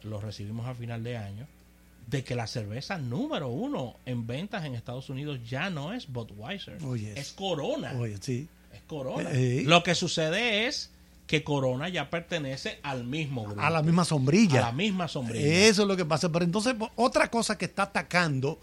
lo 0.02 0.20
recibimos 0.20 0.66
a 0.66 0.74
final 0.74 1.02
de 1.02 1.16
año, 1.16 1.46
de 2.10 2.24
que 2.24 2.34
la 2.34 2.46
cerveza 2.46 2.96
número 2.98 3.48
uno 3.48 3.96
en 4.06 4.26
ventas 4.26 4.64
en 4.64 4.74
Estados 4.74 5.10
Unidos 5.10 5.40
ya 5.48 5.68
no 5.68 5.92
es 5.92 6.08
Budweiser, 6.10 6.82
Oye, 6.84 7.12
es 7.18 7.32
Corona. 7.32 7.92
Oye, 7.98 8.16
sí. 8.20 8.48
Es 8.72 8.80
Corona. 8.86 9.30
Eh, 9.32 9.58
eh. 9.60 9.64
Lo 9.66 9.82
que 9.82 9.94
sucede 9.94 10.66
es 10.66 10.90
que 11.26 11.44
Corona 11.44 11.90
ya 11.90 12.08
pertenece 12.08 12.78
al 12.82 13.04
mismo 13.04 13.44
grupo. 13.44 13.60
A 13.60 13.68
la 13.68 13.82
misma 13.82 14.06
sombrilla. 14.06 14.60
A 14.60 14.66
la 14.68 14.72
misma 14.72 15.06
sombrilla. 15.08 15.46
Eso 15.46 15.82
es 15.82 15.88
lo 15.88 15.96
que 15.96 16.06
pasa. 16.06 16.30
Pero 16.30 16.44
entonces, 16.46 16.72
po- 16.74 16.90
otra 16.96 17.30
cosa 17.30 17.58
que 17.58 17.66
está 17.66 17.82
atacando 17.82 18.58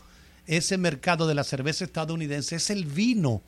ese 0.47 0.77
mercado 0.79 1.27
de 1.27 1.35
la 1.35 1.43
cerveza 1.43 1.85
estadounidense 1.85 2.55
es 2.55 2.71
el 2.71 2.85
vino. 2.85 3.41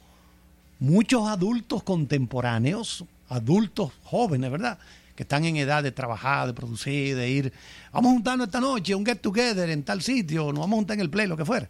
Muchos 0.80 1.28
adultos 1.28 1.82
contemporáneos, 1.82 3.04
adultos 3.30 3.92
jóvenes, 4.04 4.52
¿verdad? 4.52 4.78
Que 5.18 5.24
están 5.24 5.44
en 5.46 5.58
edad 5.58 5.82
de 5.84 5.92
trabajar, 5.92 6.46
de 6.48 6.54
producir, 6.54 7.16
de 7.18 7.30
ir. 7.30 7.52
Vamos 7.92 8.12
a 8.12 8.14
juntarnos 8.14 8.48
esta 8.48 8.62
noche, 8.62 8.94
un 8.96 9.04
get 9.04 9.18
together 9.20 9.68
en 9.70 9.82
tal 9.84 10.02
sitio, 10.02 10.44
nos 10.54 10.60
vamos 10.60 10.74
a 10.74 10.76
juntar 10.78 10.94
en 10.94 11.02
el 11.02 11.10
play, 11.10 11.28
lo 11.28 11.36
que 11.36 11.44
fuera. 11.44 11.68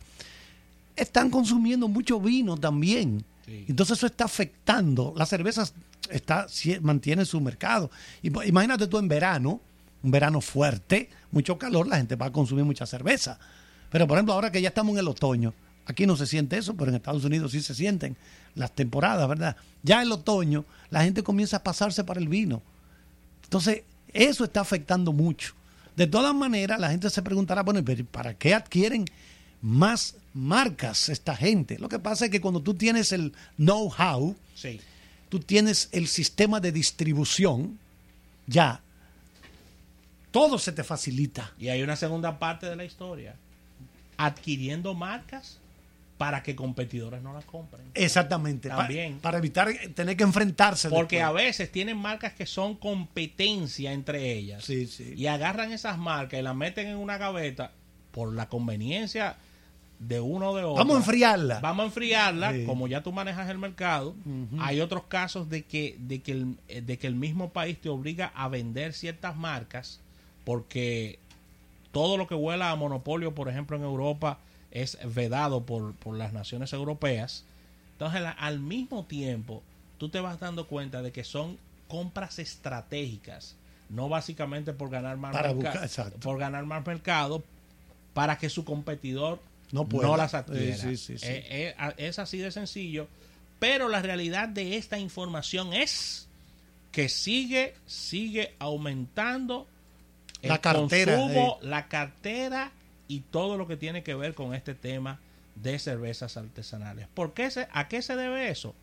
Están 0.96 1.30
consumiendo 1.30 1.88
mucho 1.88 2.20
vino 2.20 2.58
también. 2.58 3.24
Sí. 3.46 3.64
Entonces 3.70 3.98
eso 3.98 4.06
está 4.08 4.26
afectando. 4.26 5.14
La 5.16 5.26
cerveza 5.26 5.64
está, 6.10 6.48
sie- 6.50 6.82
mantiene 6.82 7.24
su 7.24 7.40
mercado. 7.40 7.90
Imagínate 8.22 8.86
tú 8.88 8.98
en 8.98 9.08
verano, 9.08 9.62
un 10.04 10.12
verano 10.12 10.42
fuerte, 10.42 11.10
mucho 11.32 11.58
calor, 11.58 11.88
la 11.88 11.98
gente 11.98 12.16
va 12.18 12.26
a 12.28 12.32
consumir 12.32 12.66
mucha 12.66 12.86
cerveza. 12.86 13.40
Pero 13.90 14.08
por 14.08 14.18
ejemplo, 14.18 14.34
ahora 14.34 14.52
que 14.52 14.62
ya 14.62 14.68
estamos 14.70 14.92
en 14.94 15.00
el 15.00 15.08
otoño, 15.08 15.54
aquí 15.86 16.06
no 16.06 16.18
se 16.18 16.28
siente 16.28 16.58
eso, 16.58 16.76
pero 16.76 16.90
en 16.90 16.96
Estados 16.96 17.24
Unidos 17.24 17.54
sí 17.54 17.62
se 17.62 17.74
sienten 17.74 18.18
las 18.56 18.74
temporadas, 18.76 19.26
¿verdad? 19.30 19.56
Ya 19.84 19.98
en 19.98 20.08
el 20.08 20.12
otoño 20.12 20.66
la 20.90 21.04
gente 21.04 21.24
comienza 21.24 21.58
a 21.58 21.64
pasarse 21.64 22.04
para 22.04 22.20
el 22.20 22.28
vino. 22.28 22.62
Entonces, 23.48 23.84
eso 24.14 24.44
está 24.44 24.62
afectando 24.62 25.14
mucho. 25.14 25.54
De 25.96 26.06
todas 26.06 26.36
maneras, 26.36 26.80
la 26.80 26.90
gente 26.90 27.10
se 27.10 27.22
preguntará, 27.22 27.64
bueno, 27.64 27.84
pero 27.84 28.06
¿para 28.06 28.34
qué 28.34 28.54
adquieren 28.54 29.06
más 29.62 30.16
marcas 30.34 31.10
esta 31.10 31.36
gente? 31.36 31.80
Lo 31.80 31.90
que 31.90 31.98
pasa 31.98 32.26
es 32.26 32.32
que 32.32 32.42
cuando 32.42 32.62
tú 32.62 32.74
tienes 32.74 33.12
el 33.14 33.34
know-how, 33.58 34.36
Sí. 34.54 34.80
tú 35.30 35.40
tienes 35.40 35.90
el 35.92 36.08
sistema 36.08 36.60
de 36.60 36.72
distribución, 36.72 37.80
ya, 38.48 38.82
todo 40.32 40.60
se 40.60 40.72
te 40.72 40.84
facilita. 40.84 41.54
Y 41.58 41.70
hay 41.70 41.82
una 41.82 41.96
segunda 41.96 42.38
parte 42.38 42.68
de 42.68 42.76
la 42.76 42.86
historia. 42.86 43.36
Adquiriendo 44.18 44.94
marcas 44.94 45.58
para 46.18 46.42
que 46.42 46.56
competidores 46.56 47.22
no 47.22 47.34
las 47.34 47.46
compren. 47.46 47.86
Exactamente. 47.94 48.70
También. 48.70 49.20
para 49.20 49.38
evitar 49.38 49.70
tener 49.94 50.18
que 50.18 50.24
enfrentarse. 50.24 50.90
Porque 50.90 51.22
a 51.22 51.32
veces 51.32 51.72
tienen 51.72 51.98
marcas 51.98 52.34
que 52.34 52.46
son 52.46 52.76
competencia 52.76 53.92
entre 53.92 54.34
ellas. 54.34 54.64
Sí, 54.66 54.88
sí. 54.88 55.14
Y 55.16 55.28
agarran 55.28 55.72
esas 55.72 55.98
marcas 55.98 56.40
y 56.40 56.44
las 56.44 56.56
meten 56.56 56.88
en 56.88 56.98
una 56.98 57.18
gaveta 57.18 57.72
por 58.12 58.34
la 58.34 58.50
conveniencia 58.50 59.36
de 60.00 60.20
uno 60.20 60.52
o 60.52 60.56
de 60.56 60.64
otro. 60.64 60.76
Vamos 60.76 60.96
a 60.96 61.00
enfriarla. 61.00 61.60
Vamos 61.60 61.84
a 61.84 61.88
enfriarla, 61.88 62.52
Sí. 62.54 62.66
como 62.66 62.88
ya 62.88 63.02
tú 63.02 63.12
manejas 63.12 63.50
el 63.50 63.58
mercado. 63.58 64.16
Hay 64.60 64.80
otros 64.82 65.04
casos 65.08 65.50
de 65.50 65.66
que, 65.66 65.96
de, 66.00 66.22
que 66.22 66.32
el, 66.34 66.56
eh, 66.68 66.82
de 66.82 66.98
que 66.98 67.08
el 67.08 67.16
mismo 67.16 67.50
país 67.52 67.80
te 67.80 67.90
obliga 67.90 68.32
a 68.36 68.48
vender 68.48 68.94
ciertas 68.94 69.36
marcas 69.36 70.00
porque 70.46 71.20
todo 71.92 72.18
lo 72.18 72.28
que 72.28 72.36
huela 72.36 72.72
a 72.72 72.76
monopolio, 72.76 73.34
por 73.36 73.50
ejemplo, 73.50 73.76
en 73.76 73.84
Europa, 73.84 74.40
es 74.72 74.98
vedado 75.14 75.64
por, 75.66 75.94
por 75.96 76.16
las 76.18 76.34
naciones 76.34 76.74
europeas. 76.74 77.44
Entonces, 77.94 78.22
al 78.38 78.60
mismo 78.60 79.06
tiempo, 79.06 79.64
tú 79.98 80.10
te 80.10 80.20
vas 80.20 80.40
dando 80.40 80.68
cuenta 80.68 81.02
de 81.02 81.12
que 81.12 81.24
son 81.24 81.58
compras 81.88 82.38
estratégicas, 82.40 83.56
no 83.90 84.10
básicamente 84.10 84.74
por 84.74 84.90
ganar 84.90 85.18
más 85.18 85.32
Para 85.34 85.50
merca- 85.54 85.56
buscar- 85.72 85.84
exacto. 85.84 86.20
por 86.20 86.38
ganar 86.38 86.66
más 86.66 86.86
mercado, 86.86 87.44
para 88.14 88.38
que 88.38 88.50
su 88.50 88.66
competidor 88.66 89.40
No 89.72 89.88
pueda. 89.88 90.16
las 90.18 90.34
adquiera. 90.34 90.76
Sí, 90.76 90.98
sí, 90.98 90.98
sí, 90.98 91.18
sí. 91.20 91.26
Eh, 91.28 91.76
eh, 91.78 91.94
es 91.98 92.20
así 92.20 92.38
de 92.40 92.52
sencillo. 92.52 93.08
Pero 93.60 93.90
la 93.90 94.02
realidad 94.02 94.48
de 94.50 94.78
esta 94.78 95.00
información 95.00 95.74
es 95.74 96.28
que 96.92 97.10
sigue, 97.10 97.74
sigue 97.86 98.54
aumentando 98.60 99.68
el 100.42 100.50
La 100.50 100.62
cartera, 100.62 101.18
consumo, 101.18 101.58
la 101.62 101.88
cartera 101.88 102.72
y 103.08 103.22
todo 103.22 103.58
lo 103.58 103.68
que 103.68 103.78
tiene 103.78 104.04
que 104.04 104.16
ver 104.16 104.34
con 104.34 104.54
este 104.54 104.76
tema 104.76 105.20
de 105.56 105.80
cervezas 105.80 106.38
artesanales. 106.38 107.08
¿Por 107.14 107.34
qué 107.34 107.50
se, 107.50 107.68
¿A 107.72 107.88
qué 107.88 108.02
se 108.02 108.16
debe 108.16 108.50
eso? 108.50 108.76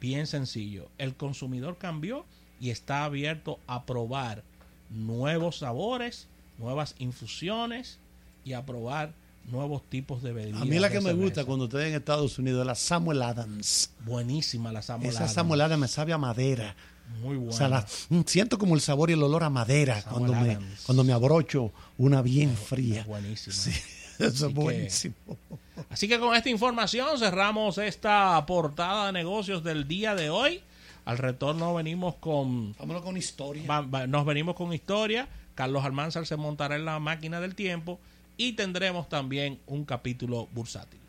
Bien 0.00 0.26
sencillo. 0.26 0.88
El 0.98 1.14
consumidor 1.14 1.78
cambió 1.78 2.24
y 2.60 2.70
está 2.70 3.04
abierto 3.04 3.58
a 3.66 3.84
probar 3.84 4.42
nuevos 4.90 5.58
sabores, 5.58 6.28
nuevas 6.58 6.94
infusiones 6.98 7.98
y 8.44 8.52
a 8.52 8.64
probar 8.64 9.12
nuevos 9.46 9.82
tipos 9.88 10.22
de 10.22 10.32
bebidas. 10.32 10.62
A 10.62 10.64
mí 10.64 10.78
la 10.78 10.90
que 10.90 11.00
me 11.00 11.12
gusta 11.12 11.44
cuando 11.44 11.64
estoy 11.66 11.88
en 11.88 11.94
Estados 11.94 12.38
Unidos 12.38 12.60
es 12.62 12.66
la 12.66 12.74
Samuel 12.74 13.22
Adams. 13.22 13.90
Buenísima 14.04 14.72
la 14.72 14.82
Samuel 14.82 15.10
Esa 15.10 15.18
Adams. 15.20 15.32
Samuel 15.34 15.60
Adams 15.60 15.80
me 15.80 15.88
sabe 15.88 16.12
a 16.12 16.18
madera. 16.18 16.74
Muy 17.20 17.36
bueno. 17.36 17.50
O 17.52 17.56
sea, 17.56 17.68
la- 17.68 17.86
mm, 18.08 18.20
siento 18.26 18.58
como 18.58 18.74
el 18.74 18.80
sabor 18.80 19.10
y 19.10 19.12
el 19.12 19.22
olor 19.22 19.44
a 19.44 19.50
madera 19.50 20.00
Samuel 20.00 20.26
cuando 20.30 20.46
me, 20.46 20.52
Adams. 20.54 20.80
cuando 20.86 21.04
me 21.04 21.12
abrocho 21.12 21.72
una 21.98 22.22
bien 22.22 22.56
fría. 22.56 23.00
Es 23.04 23.06
buenísimo. 23.06 23.54
Sí, 23.54 23.70
eso 23.70 24.26
Así 24.26 24.26
es 24.26 24.42
que- 24.42 24.48
buenísimo. 24.48 25.14
Así 25.90 26.08
que 26.08 26.18
con 26.18 26.34
esta 26.34 26.48
información 26.48 27.18
cerramos 27.18 27.78
esta 27.78 28.44
portada 28.46 29.06
de 29.06 29.12
negocios 29.12 29.62
del 29.64 29.86
día 29.86 30.14
de 30.14 30.30
hoy. 30.30 30.60
Al 31.04 31.18
retorno 31.18 31.74
venimos 31.74 32.14
con 32.14 32.72
Vámonos 32.78 33.02
con 33.02 33.16
historia. 33.18 33.66
Va- 33.68 33.82
va- 33.82 34.06
nos 34.06 34.24
venimos 34.24 34.54
con 34.54 34.72
historia. 34.72 35.28
Carlos 35.54 35.84
Almanzar 35.84 36.26
se 36.26 36.36
montará 36.36 36.76
en 36.76 36.84
la 36.86 36.98
máquina 37.00 37.40
del 37.40 37.54
tiempo 37.54 38.00
y 38.36 38.52
tendremos 38.52 39.08
también 39.08 39.60
un 39.66 39.84
capítulo 39.84 40.48
bursátil. 40.52 41.00